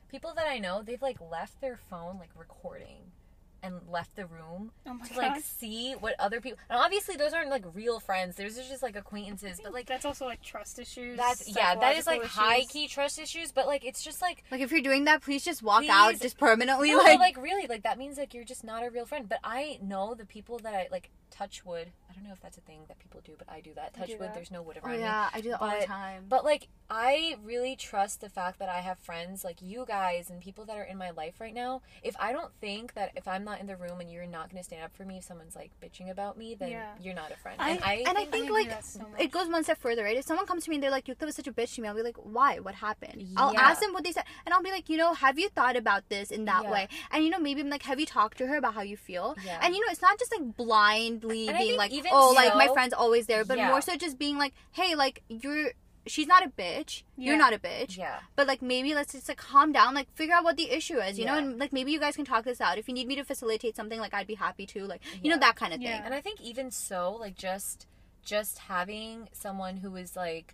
People 0.10 0.34
that 0.36 0.48
I 0.48 0.60
know, 0.60 0.82
they've 0.84 1.02
like 1.02 1.18
left 1.20 1.62
their 1.62 1.78
phone 1.78 2.18
like 2.20 2.30
recording 2.38 3.12
and 3.64 3.82
left 3.90 4.16
the 4.16 4.28
room 4.28 4.72
Oh 4.86 4.94
my 4.94 5.08
to 5.08 5.14
god. 5.16 5.20
like 5.34 5.44
see 5.44 5.94
what 5.94 6.14
other 6.20 6.40
people. 6.40 6.60
And 6.70 6.80
obviously, 6.80 7.16
those 7.16 7.34
aren't 7.34 7.50
like 7.50 7.64
real 7.74 8.00
friends. 8.00 8.36
Those 8.36 8.60
are 8.60 8.64
just 8.64 8.84
like 8.84 8.96
acquaintances. 8.96 9.60
But 9.64 9.74
like 9.74 9.88
that's 9.88 10.06
also 10.06 10.26
like 10.26 10.42
trust 10.44 10.78
issues. 10.78 11.18
that's 11.18 11.48
yeah, 11.50 11.74
that 11.76 11.96
is 11.98 12.06
like 12.06 12.22
psychological 12.22 12.44
high 12.44 12.62
key 12.66 12.88
trust 12.88 13.18
issues. 13.18 13.52
But 13.52 13.66
like 13.66 13.84
it's 13.84 14.04
just 14.04 14.22
like 14.22 14.44
Like 14.52 14.62
if 14.62 14.72
you're 14.72 14.82
doing 14.82 15.06
that, 15.06 15.24
please 15.24 15.44
just 15.44 15.64
walk 15.64 15.86
out 15.90 16.20
just 16.20 16.38
permanently. 16.38 16.92
no, 16.92 16.98
like, 16.98 17.14
but, 17.14 17.20
like 17.20 17.38
really 17.38 17.66
like 17.68 17.84
that 17.84 17.98
means 17.98 18.18
like 18.20 18.36
you're 18.36 18.44
just 18.44 18.64
not 18.64 18.86
a 18.86 18.90
real 18.92 19.06
friend. 19.08 19.28
But 19.28 19.40
I 19.44 19.80
know 19.82 20.14
the 20.14 20.26
people 20.26 20.60
that 20.60 20.76
I 20.76 20.88
like 20.92 21.10
touch 21.32 21.66
wood. 21.66 21.92
I 22.16 22.20
don't 22.20 22.28
know 22.28 22.34
if 22.34 22.40
that's 22.40 22.58
a 22.58 22.62
thing 22.62 22.82
that 22.88 22.98
people 22.98 23.20
do, 23.26 23.34
but 23.38 23.50
I 23.52 23.60
do 23.60 23.74
that. 23.76 23.94
Touch 23.94 24.08
do 24.08 24.14
wood. 24.18 24.28
that. 24.30 24.34
There's 24.36 24.50
no 24.52 24.62
wood 24.62 24.78
oh 24.82 24.88
around 24.88 24.96
me. 24.98 25.02
yeah, 25.04 25.30
I 25.34 25.42
do 25.42 25.50
that 25.50 25.62
all 25.62 25.70
the 25.80 25.86
time. 25.86 26.26
But 26.30 26.46
like 26.46 26.70
I 26.90 27.36
really 27.44 27.76
trust 27.76 28.22
the 28.22 28.30
fact 28.30 28.60
that 28.60 28.70
I 28.70 28.80
have 28.80 28.98
friends 29.00 29.44
like 29.44 29.62
you 29.62 29.86
guys 29.86 30.30
and 30.30 30.40
people 30.40 30.64
that 30.66 30.78
are 30.78 30.84
in 30.84 30.98
my 30.98 31.10
life 31.10 31.42
right 31.42 31.54
now. 31.54 31.82
If 32.04 32.16
I 32.20 32.32
don't 32.32 32.54
think 32.62 32.94
that 32.94 33.12
if 33.16 33.28
I'm 33.28 33.44
not 33.44 33.60
in 33.60 33.68
the 33.68 33.76
room 33.76 34.00
and 34.00 34.10
you're 34.10 34.26
not 34.28 34.50
going 34.50 34.62
to 34.62 34.64
stand 34.64 34.84
up 34.84 34.96
for 34.96 35.04
me 35.04 35.18
if 35.18 35.24
someone's 35.26 35.56
like 35.56 35.72
bitching 35.84 36.10
about 36.10 36.38
me, 36.38 36.56
then 36.56 36.70
Yeah. 36.70 36.94
you're 37.02 37.16
not 37.16 37.32
a 37.32 37.36
friend. 37.36 37.58
I, 37.60 37.72
and 37.72 37.84
I 37.84 37.94
and 38.08 38.18
I 38.18 38.26
think, 38.26 38.50
I 38.50 38.54
like 38.54 38.84
so 38.84 39.06
it 39.20 39.32
goes 39.32 39.50
one 39.50 39.64
step 39.64 39.78
further, 39.80 40.04
right? 40.04 40.16
If 40.16 40.26
someone 40.26 40.46
comes 40.46 40.64
to 40.66 40.70
me 40.70 40.78
and 40.78 40.84
they're 40.84 40.92
like, 40.92 41.06
"Yukta 41.08 41.26
was 41.26 41.36
such 41.36 41.48
a 41.48 41.52
bitch 41.54 41.76
to 41.76 41.82
me," 41.82 41.88
I'll 41.90 41.96
be 41.96 42.02
like, 42.04 42.18
"Why? 42.18 42.60
What 42.60 42.76
happened?" 42.76 43.28
I'll 43.36 43.56
ask 43.58 43.82
them 43.82 43.92
what 43.92 44.04
they 44.04 44.12
said, 44.14 44.24
and 44.46 44.54
I'll 44.54 44.64
be 44.64 44.72
like, 44.72 44.88
"You 44.88 44.98
know, 44.98 45.14
have 45.16 45.38
you 45.38 45.50
thought 45.50 45.76
about 45.76 46.08
this 46.10 46.32
in 46.32 46.46
that 46.46 46.64
Yeah. 46.64 46.72
way?" 46.72 46.88
And 47.12 47.24
you 47.26 47.30
know, 47.30 47.40
maybe 47.40 47.62
I'm 47.62 47.70
like, 47.70 47.84
"Have 47.84 48.00
you 48.00 48.06
talked 48.06 48.38
to 48.38 48.48
her 48.48 48.56
about 48.58 48.74
how 48.76 48.82
you 48.82 48.96
feel?" 48.96 49.36
Yeah. 49.44 49.60
And 49.62 49.74
you 49.76 49.82
know, 49.82 49.88
it's 49.92 50.02
not 50.02 50.18
just 50.20 50.32
like 50.32 50.56
blindly 50.56 51.48
And 51.50 51.58
being 51.58 51.78
like, 51.78 51.92
even 52.08 52.18
"Oh, 52.20 52.32
like 52.36 52.56
my 52.56 52.68
friend's 52.74 52.94
always 52.94 53.26
there," 53.28 53.44
but 53.46 53.58
Yeah. 53.58 53.70
more 53.70 53.82
so 53.82 53.96
just 53.96 54.18
being 54.18 54.38
like, 54.38 54.54
"Hey, 54.72 54.96
like 54.96 55.24
you're." 55.30 55.72
She's 56.08 56.28
not 56.28 56.46
a 56.46 56.50
bitch. 56.50 57.02
You're 57.18 57.36
not 57.36 57.52
a 57.54 57.58
bitch. 57.58 57.98
yeah. 57.98 58.20
But 58.36 58.46
like 58.46 58.62
maybe 58.62 58.94
let's 58.94 59.14
just 59.14 59.28
like 59.28 59.38
calm 59.40 59.72
down, 59.72 59.96
like 59.96 60.08
figure 60.14 60.36
out 60.36 60.44
what 60.44 60.56
the 60.56 60.70
issue 60.70 61.00
is, 61.00 61.18
you 61.18 61.26
know, 61.26 61.36
and 61.36 61.58
like 61.58 61.74
maybe 61.74 61.92
you 61.92 62.00
guys 62.00 62.16
can 62.16 62.26
talk 62.26 62.46
this 62.46 62.62
out. 62.62 62.78
If 62.78 62.88
you 62.88 62.94
need 62.94 63.08
me 63.08 63.16
to 63.16 63.24
facilitate 63.24 63.76
something, 63.76 64.00
like 64.00 64.14
I'd 64.14 64.28
be 64.28 64.36
happy 64.36 64.68
to, 64.68 64.84
like 64.86 65.02
you 65.14 65.22
Yeah. 65.24 65.32
know 65.34 65.40
that 65.40 65.56
kind 65.56 65.74
of 65.74 65.80
thing. 65.80 65.88
Yeah. 65.88 66.04
And 66.06 66.14
I 66.14 66.22
think 66.22 66.40
even 66.42 66.70
so, 66.70 67.12
like 67.20 67.36
just 67.36 67.88
just 68.24 68.60
having 68.60 69.30
someone 69.34 69.78
who 69.78 69.96
is 69.96 70.16
like 70.16 70.54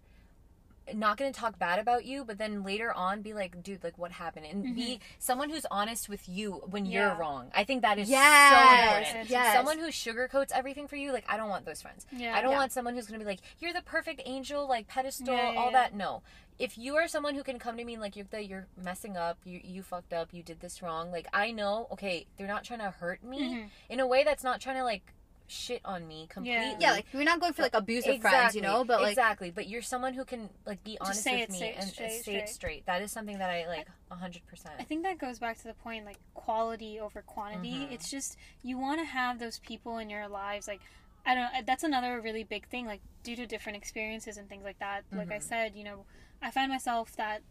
not 0.93 1.17
going 1.17 1.31
to 1.31 1.39
talk 1.39 1.57
bad 1.59 1.79
about 1.79 2.05
you, 2.05 2.25
but 2.25 2.37
then 2.37 2.63
later 2.63 2.91
on 2.93 3.21
be 3.21 3.33
like, 3.33 3.61
dude, 3.63 3.83
like 3.83 3.97
what 3.97 4.11
happened, 4.11 4.45
and 4.45 4.75
be 4.75 4.99
someone 5.19 5.49
who's 5.49 5.65
honest 5.71 6.09
with 6.09 6.27
you 6.27 6.53
when 6.69 6.85
you're 6.85 7.13
wrong. 7.15 7.51
I 7.55 7.63
think 7.63 7.83
that 7.83 7.97
is 7.99 8.09
so 8.09 8.13
important. 8.15 9.29
yes. 9.29 9.55
Someone 9.55 9.77
who 9.79 9.87
sugarcoats 9.87 10.51
everything 10.53 10.87
for 10.87 10.95
you, 10.95 11.11
like 11.13 11.25
I 11.29 11.37
don't 11.37 11.49
want 11.49 11.65
those 11.65 11.81
friends. 11.81 12.05
Yeah. 12.11 12.35
I 12.35 12.41
don't 12.41 12.51
Yeah. 12.51 12.57
want 12.57 12.71
someone 12.71 12.95
who's 12.95 13.05
going 13.07 13.19
to 13.19 13.25
be 13.25 13.29
like, 13.29 13.41
you're 13.59 13.73
the 13.73 13.81
perfect 13.83 14.21
angel, 14.25 14.67
like 14.67 14.87
pedestal, 14.87 15.33
Yeah, 15.33 15.51
yeah, 15.53 15.59
all 15.59 15.65
yeah. 15.67 15.71
that. 15.71 15.95
No. 15.95 16.23
If 16.59 16.77
you 16.77 16.95
are 16.97 17.07
someone 17.07 17.33
who 17.35 17.43
can 17.43 17.57
come 17.57 17.77
to 17.77 17.83
me 17.83 17.93
and 17.93 18.01
like 18.01 18.15
you're 18.15 18.25
that 18.31 18.47
you're 18.47 18.67
messing 18.81 19.17
up, 19.17 19.39
you 19.45 19.59
you 19.63 19.81
fucked 19.83 20.13
up, 20.13 20.29
you 20.31 20.43
did 20.43 20.59
this 20.59 20.81
wrong. 20.81 21.11
Like 21.11 21.27
I 21.33 21.51
know, 21.51 21.87
okay, 21.91 22.27
they're 22.37 22.47
not 22.47 22.63
trying 22.63 22.79
to 22.79 22.91
hurt 22.91 23.23
me 23.23 23.39
Mhm. 23.41 23.69
in 23.89 23.99
a 23.99 24.05
way 24.07 24.23
that's 24.23 24.43
not 24.43 24.61
trying 24.61 24.75
to 24.77 24.83
like 24.83 25.13
shit 25.51 25.81
on 25.85 26.07
me 26.07 26.27
completely. 26.29 26.75
Yeah, 26.79 26.91
like 26.91 27.05
we're 27.13 27.23
not 27.23 27.39
going 27.39 27.53
for 27.53 27.61
like 27.61 27.73
abusive 27.75 28.19
friends, 28.21 28.55
you 28.55 28.61
know, 28.61 28.83
but 28.83 29.01
like 29.01 29.11
exactly. 29.11 29.51
But 29.51 29.67
you're 29.67 29.81
someone 29.81 30.13
who 30.13 30.25
can 30.25 30.49
like 30.65 30.83
be 30.83 30.97
honest 31.01 31.23
say 31.23 31.33
with 31.35 31.43
it, 31.43 31.49
me 31.51 31.59
say 31.59 31.73
and 31.77 31.89
straight, 31.89 32.11
say 32.11 32.21
straight. 32.21 32.35
it 32.37 32.49
straight. 32.49 32.85
That 32.85 33.01
is 33.01 33.11
something 33.11 33.37
that 33.39 33.49
I 33.49 33.67
like 33.67 33.87
hundred 34.09 34.45
percent. 34.47 34.75
I 34.79 34.83
think 34.83 35.03
that 35.03 35.17
goes 35.19 35.39
back 35.39 35.57
to 35.59 35.63
the 35.67 35.73
point 35.73 36.05
like 36.05 36.17
quality 36.33 36.99
over 36.99 37.21
quantity. 37.21 37.87
Mhm. 37.89 37.91
It's 37.93 38.09
just 38.09 38.37
you 38.63 38.77
want 38.77 38.99
to 38.99 39.05
have 39.05 39.39
those 39.39 39.59
people 39.59 39.97
in 39.97 40.09
your 40.09 40.27
lives 40.27 40.67
like 40.67 40.81
I 41.25 41.35
don't 41.35 41.65
that's 41.65 41.83
another 41.83 42.19
really 42.19 42.43
big 42.43 42.67
thing 42.67 42.85
like 42.85 43.01
due 43.23 43.35
to 43.35 43.45
different 43.45 43.77
experiences 43.77 44.37
and 44.37 44.49
things 44.49 44.63
like 44.63 44.79
that. 44.79 45.03
Like 45.11 45.31
I 45.31 45.37
Mhm. 45.37 45.43
said, 45.43 45.75
you 45.75 45.83
know, 45.83 46.05
I 46.41 46.49
find 46.51 46.71
myself 46.71 47.15
that 47.17 47.41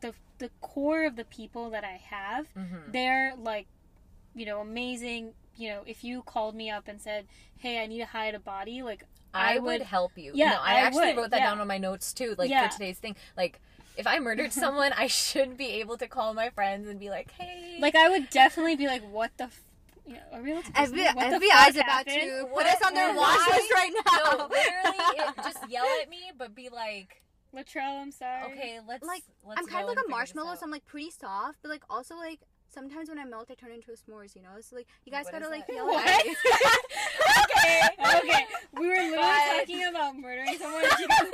the 0.00 0.14
the 0.38 0.50
core 0.60 1.04
of 1.04 1.16
the 1.16 1.24
people 1.24 1.70
that 1.70 1.84
I 1.84 1.96
have, 2.10 2.48
Mm-hmm. 2.56 2.90
they're 2.92 3.34
like 3.36 3.66
you 4.32 4.46
know, 4.46 4.60
amazing, 4.60 5.34
you 5.60 5.68
know, 5.68 5.82
if 5.86 6.02
you 6.02 6.22
called 6.22 6.54
me 6.54 6.70
up 6.70 6.88
and 6.88 7.00
said, 7.00 7.26
"Hey, 7.58 7.82
I 7.82 7.86
need 7.86 7.98
to 7.98 8.06
hide 8.06 8.34
a 8.34 8.40
body," 8.40 8.82
like 8.82 9.04
I, 9.34 9.54
I 9.56 9.58
would 9.58 9.64
would- 9.64 9.82
help 9.82 10.12
you. 10.16 10.32
Yeah, 10.34 10.52
no, 10.52 10.56
I, 10.60 10.72
I 10.76 10.80
actually 10.80 11.06
would, 11.08 11.16
wrote 11.18 11.30
that 11.30 11.40
yeah. 11.40 11.50
down 11.50 11.60
on 11.60 11.66
my 11.68 11.78
notes 11.78 12.12
too, 12.14 12.34
like 12.38 12.48
Yeah. 12.50 12.66
for 12.68 12.72
today's 12.72 12.98
thing. 12.98 13.14
Like, 13.36 13.60
if 13.96 14.06
I 14.06 14.18
murdered 14.18 14.52
someone, 14.64 14.92
I 14.96 15.06
should 15.06 15.56
be 15.58 15.66
able 15.80 15.98
to 15.98 16.08
call 16.08 16.32
my 16.32 16.48
friends 16.50 16.88
and 16.88 16.98
be 16.98 17.10
like, 17.10 17.30
"Hey, 17.32 17.76
like 17.78 17.94
I 17.94 18.08
would 18.08 18.30
definitely 18.30 18.76
be 18.76 18.86
like, 18.86 19.02
"What 19.02 19.30
the." 19.36 19.44
F-? 19.44 19.62
You 20.06 20.14
know, 20.14 20.20
are 20.32 20.42
we 20.42 20.50
allowed 20.50 20.64
to 20.64 20.72
FBI, 20.72 20.88
say 20.96 21.12
what 21.14 21.30
the 21.30 21.46
FBI's 21.46 21.76
fuck 21.76 21.84
about 21.84 22.06
to 22.06 22.46
put 22.52 22.66
us 22.66 22.82
on 22.84 22.94
their 22.94 23.14
watch 23.14 23.38
list 23.48 23.70
right 23.72 23.92
now. 24.06 24.18
no, 24.38 24.48
literally, 24.48 24.98
it, 25.18 25.34
just 25.44 25.58
yell 25.68 25.86
at 26.02 26.08
me, 26.08 26.32
but 26.36 26.52
be 26.52 26.68
like, 26.68 27.22
Latrell, 27.54 28.00
I'm 28.02 28.10
sorry. 28.10 28.52
okay, 28.52 28.80
let's 28.88 29.06
Like, 29.06 29.22
let's 29.46 29.60
I'm 29.60 29.66
kind 29.68 29.82
of 29.88 29.94
like 29.94 30.04
a 30.04 30.08
marshmallow, 30.08 30.54
so 30.56 30.62
I'm 30.64 30.70
like 30.72 30.84
pretty 30.86 31.10
soft, 31.12 31.58
but 31.62 31.68
like 31.68 31.82
also 31.88 32.16
like 32.16 32.40
sometimes 32.72 33.08
when 33.08 33.18
I 33.18 33.24
melt, 33.24 33.48
I 33.50 33.54
turn 33.54 33.72
into 33.72 33.90
a 33.92 33.94
s'mores. 33.94 34.34
You 34.36 34.42
know, 34.42 34.50
so 34.60 34.76
like 34.76 34.86
you 35.04 35.12
guys 35.12 35.24
What 35.26 35.34
gotta 35.34 35.48
like 35.48 35.66
that? 35.66 35.72
yell 35.74 35.86
What? 35.86 36.06
at 36.08 36.24
me. 36.26 36.36
okay, 37.44 37.88
okay. 38.18 38.46
We 38.78 38.86
were 38.88 38.94
literally 38.94 39.16
But- 39.16 39.58
talking 39.58 39.84
about 39.84 40.16
murdering 40.16 40.56
someone. 40.58 40.84
and 40.84 40.92
she 40.98 41.06
goes, 41.06 41.30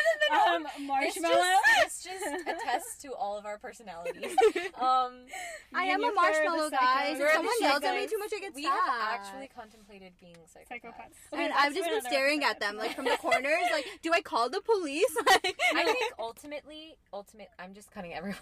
um, 0.49 0.63
This 0.63 0.87
marshmallow. 0.87 1.43
just, 1.83 2.05
this 2.05 2.21
just 2.21 2.49
attests 2.49 3.03
to 3.03 3.13
all 3.15 3.37
of 3.39 3.47
our 3.47 3.59
personalities. 3.59 4.35
Um, 4.77 5.13
I 5.75 5.85
am 5.85 6.01
a 6.03 6.07
your 6.07 6.15
pair 6.15 6.31
are 6.31 6.45
the 6.45 6.49
marshmallow, 6.51 6.69
psychos. 6.69 6.81
guys. 6.81 7.21
If 7.21 7.33
someone 7.33 7.55
yells 7.61 7.83
at 7.83 7.95
me 7.95 8.07
too 8.07 8.19
much, 8.19 8.31
I 8.37 8.41
get 8.41 8.55
we 8.55 8.63
sad. 8.65 8.73
have 8.73 9.21
actually 9.21 9.49
contemplated 9.57 10.13
being 10.21 10.35
psychopaths. 10.37 10.83
Psychopaths. 10.83 11.33
I 11.33 11.37
mean, 11.37 11.49
that's 11.49 11.63
I've 11.65 11.75
just 11.75 11.89
been 11.89 12.03
staring 12.03 12.45
at 12.45 12.61
them 12.61 12.77
like 12.77 12.95
from 12.95 13.05
the 13.07 13.17
corners. 13.17 13.63
Like, 13.73 13.87
do 14.03 14.13
I 14.13 14.21
call 14.21 14.51
the 14.51 14.61
police? 14.61 15.17
Like, 15.27 15.59
I 15.75 15.85
think 15.85 15.99
ultimately, 16.19 16.97
ultimate. 17.13 17.49
I'm 17.59 17.75
just 17.75 17.91
cutting 17.91 18.13
everyone. 18.15 18.39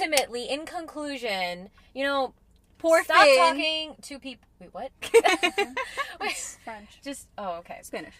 Ultimately, 0.00 0.44
in 0.48 0.66
conclusion, 0.66 1.70
you 1.94 2.04
know, 2.04 2.34
Poor 2.78 3.02
stop 3.04 3.22
Finn. 3.24 3.38
talking 3.38 3.94
to 4.02 4.18
people. 4.18 4.46
Wait, 4.60 4.72
what? 4.74 4.90
Wait, 6.20 6.30
It's 6.30 6.58
French. 6.62 7.00
just 7.02 7.26
oh, 7.38 7.54
okay. 7.58 7.78
Spanish. 7.82 8.14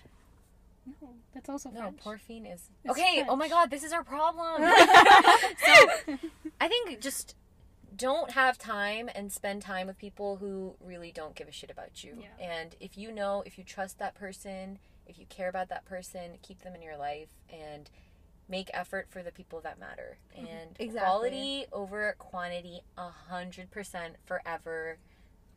No, 0.86 1.08
that's 1.34 1.48
also 1.50 1.68
No, 1.70 1.80
French. 1.80 2.00
porphine 2.02 2.46
is 2.46 2.70
It's 2.84 2.92
okay. 2.92 3.24
Oh 3.28 3.36
my 3.36 3.48
god, 3.48 3.70
this 3.70 3.84
is 3.84 3.92
our 3.92 4.02
problem. 4.02 4.62
so, 4.62 6.16
I 6.60 6.68
think 6.68 7.00
just 7.00 7.34
don't 7.94 8.30
have 8.30 8.56
time 8.56 9.10
and 9.14 9.30
spend 9.30 9.60
time 9.62 9.86
with 9.86 9.98
people 9.98 10.36
who 10.36 10.74
really 10.80 11.12
don't 11.12 11.34
give 11.34 11.48
a 11.48 11.52
shit 11.52 11.70
about 11.70 12.02
you. 12.02 12.16
Yeah. 12.18 12.46
And 12.60 12.74
if 12.80 12.96
you 12.96 13.12
know, 13.12 13.42
if 13.44 13.58
you 13.58 13.64
trust 13.64 13.98
that 13.98 14.14
person, 14.14 14.78
if 15.06 15.18
you 15.18 15.26
care 15.28 15.48
about 15.48 15.68
that 15.68 15.84
person, 15.84 16.38
keep 16.42 16.62
them 16.62 16.74
in 16.74 16.82
your 16.82 16.96
life 16.96 17.28
and 17.50 17.90
make 18.48 18.70
effort 18.72 19.06
for 19.10 19.22
the 19.22 19.32
people 19.32 19.60
that 19.62 19.78
matter. 19.78 20.18
Mm-hmm. 20.36 20.46
And 20.46 20.76
Exactly. 20.78 21.00
quality 21.00 21.66
over 21.72 22.14
quantity, 22.18 22.80
a 22.96 23.08
hundred 23.08 23.70
percent 23.70 24.16
forever. 24.24 24.98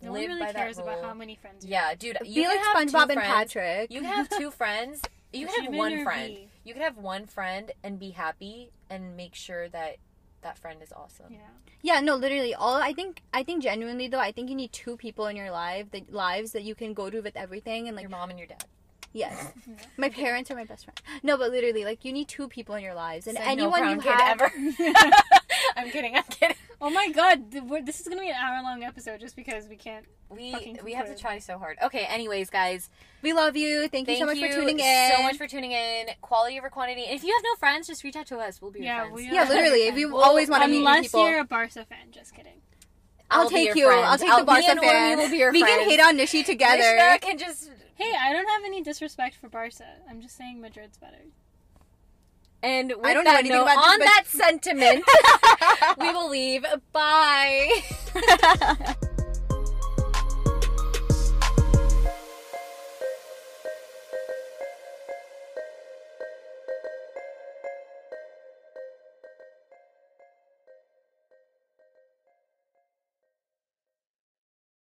no 0.02 0.12
one 0.12 0.22
really 0.22 0.54
cares 0.54 0.78
that 0.78 0.84
about 0.84 1.04
how 1.04 1.14
many 1.14 1.36
friends 1.36 1.66
you 1.66 1.72
Yeah, 1.72 1.94
dude. 1.96 2.18
You 2.26 2.36
Be 2.36 2.42
can 2.44 2.50
like 2.56 2.60
have 2.60 2.78
two 2.78 2.98
SpongeBob 2.98 3.02
and 3.04 3.14
friends. 3.14 3.28
Patrick. 3.54 3.92
You 3.92 4.02
can 4.02 4.10
have 4.12 4.30
two 4.30 4.52
friends. 4.52 5.02
You 5.32 5.46
can 5.46 5.66
have 5.66 5.74
one 5.76 6.04
friend. 6.04 6.34
V? 6.36 6.48
You 6.64 6.74
can 6.74 6.82
have 6.82 6.98
one 6.98 7.28
friend 7.28 7.72
and 7.84 8.00
be 8.00 8.10
happy 8.10 8.72
and 8.90 9.16
make 9.16 9.36
sure 9.36 9.70
that 9.70 9.98
that 10.42 10.58
friend 10.58 10.82
is 10.82 10.92
awesome. 10.92 11.28
Yeah. 11.30 11.38
Yeah, 11.84 12.00
no, 12.00 12.16
literally. 12.16 12.56
All 12.56 12.78
I 12.78 12.94
think, 12.94 13.22
I 13.32 13.44
think 13.44 13.62
genuinely 13.62 14.08
though, 14.08 14.18
I 14.20 14.32
think 14.32 14.50
you 14.50 14.56
need 14.56 14.72
two 14.72 14.98
people 14.98 15.28
in 15.28 15.36
your 15.36 15.52
life, 15.52 15.92
the 15.92 16.04
lives 16.10 16.54
that 16.54 16.64
you 16.64 16.74
can 16.74 16.96
go 16.96 17.12
to 17.12 17.22
with 17.22 17.38
everything, 17.38 17.88
and 17.88 17.96
like 17.96 18.02
your 18.02 18.10
mom 18.10 18.32
and 18.32 18.40
your 18.40 18.48
dad. 18.48 18.66
Yes, 19.12 19.52
my 19.98 20.10
parents 20.10 20.52
are 20.52 20.56
my 20.56 20.66
best 20.66 20.86
friend. 20.86 21.00
No, 21.24 21.38
but 21.38 21.50
literally, 21.52 21.84
like 21.84 22.06
you 22.06 22.14
need 22.14 22.28
two 22.28 22.48
people 22.48 22.76
in 22.76 22.84
your 22.84 22.94
lives, 22.94 23.26
and 23.28 23.38
Said 23.38 23.48
anyone 23.48 23.82
no 23.82 23.92
you 23.94 24.00
have. 24.02 24.40
ever. 24.42 24.52
I'm 25.76 25.90
kidding. 25.90 26.16
I'm 26.16 26.24
kidding. 26.24 26.56
Oh 26.82 26.90
my 26.90 27.10
god, 27.12 27.52
this 27.52 28.00
is 28.00 28.08
gonna 28.08 28.22
be 28.22 28.30
an 28.30 28.36
hour 28.36 28.62
long 28.64 28.84
episode 28.84 29.20
just 29.20 29.36
because 29.36 29.68
we 29.68 29.76
can't. 29.76 30.06
We 30.30 30.78
we 30.84 30.94
have 30.94 31.08
to 31.08 31.16
try 31.16 31.40
so 31.40 31.58
hard. 31.58 31.78
Okay, 31.84 32.06
anyways, 32.06 32.50
guys, 32.52 32.90
We 33.24 33.34
love 33.34 33.58
you. 33.58 33.88
Thank, 33.90 34.06
thank 34.06 34.10
you 34.10 34.18
so 34.18 34.26
much 34.28 34.38
you 34.38 34.48
for 34.48 34.54
tuning 34.60 34.80
in. 34.80 35.12
so 35.18 35.24
much 35.24 35.38
for 35.38 35.48
tuning 35.48 35.72
in. 35.72 36.06
Quality 36.22 36.60
over 36.60 36.70
quantity. 36.70 37.06
And 37.06 37.16
if 37.16 37.24
you 37.24 37.34
have 37.34 37.42
no 37.44 37.56
friends, 37.56 37.88
just 37.88 38.04
reach 38.04 38.16
out 38.16 38.28
to 38.28 38.38
us. 38.38 38.62
We'll 38.62 38.72
be 38.72 38.80
your 38.80 38.86
Yeah, 38.90 39.00
friends. 39.02 39.16
we 39.16 39.26
yeah, 39.32 39.44
literally. 39.50 39.88
If 39.88 39.98
you 39.98 40.14
Well, 40.14 40.22
always 40.24 40.50
want 40.50 40.62
to 40.64 40.70
meet 40.70 40.80
Unless 40.80 41.14
you're 41.14 41.40
a 41.40 41.44
Barca 41.46 41.84
fan, 41.86 42.12
just 42.12 42.34
kidding. 42.36 42.62
I'll, 43.32 43.42
I'll 43.42 43.50
take 43.50 43.76
you. 43.76 43.88
friend. 43.88 44.06
I'll 44.06 44.18
take 44.20 44.30
I'll- 44.30 44.40
the 44.40 44.46
Barca 44.46 44.62
me 44.62 44.68
and 44.70 44.80
Urmi 44.80 44.84
fan. 44.84 45.18
will 45.18 45.30
be 45.30 45.38
your 45.38 45.52
we 45.52 45.62
can 45.62 45.90
hate 45.90 46.00
on 46.00 46.16
Nishi 46.18 46.46
together. 46.46 46.78
Mishka 46.78 47.20
can 47.26 47.38
just 47.40 47.70
Hey, 48.00 48.14
I 48.20 48.32
don't 48.32 48.48
have 48.48 48.64
any 48.66 48.82
disrespect 48.82 49.36
for 49.36 49.50
Barca. 49.50 49.84
I'm 50.10 50.22
just 50.22 50.38
saying 50.38 50.62
Madrid's 50.62 50.98
better. 50.98 51.18
and 52.64 52.94
with 52.96 53.06
I 53.06 53.14
don't 53.14 53.26
know 53.26 53.32
that 53.32 53.40
anything 53.40 53.58
note, 53.58 53.64
about 53.64 53.76
this, 53.76 53.92
on 53.92 54.00
but- 54.00 54.06
that 54.06 54.24
sentiment, 54.28 55.04
we 56.00 56.12
will 56.14 56.30
leave. 56.30 56.66
Bye. 56.94 57.82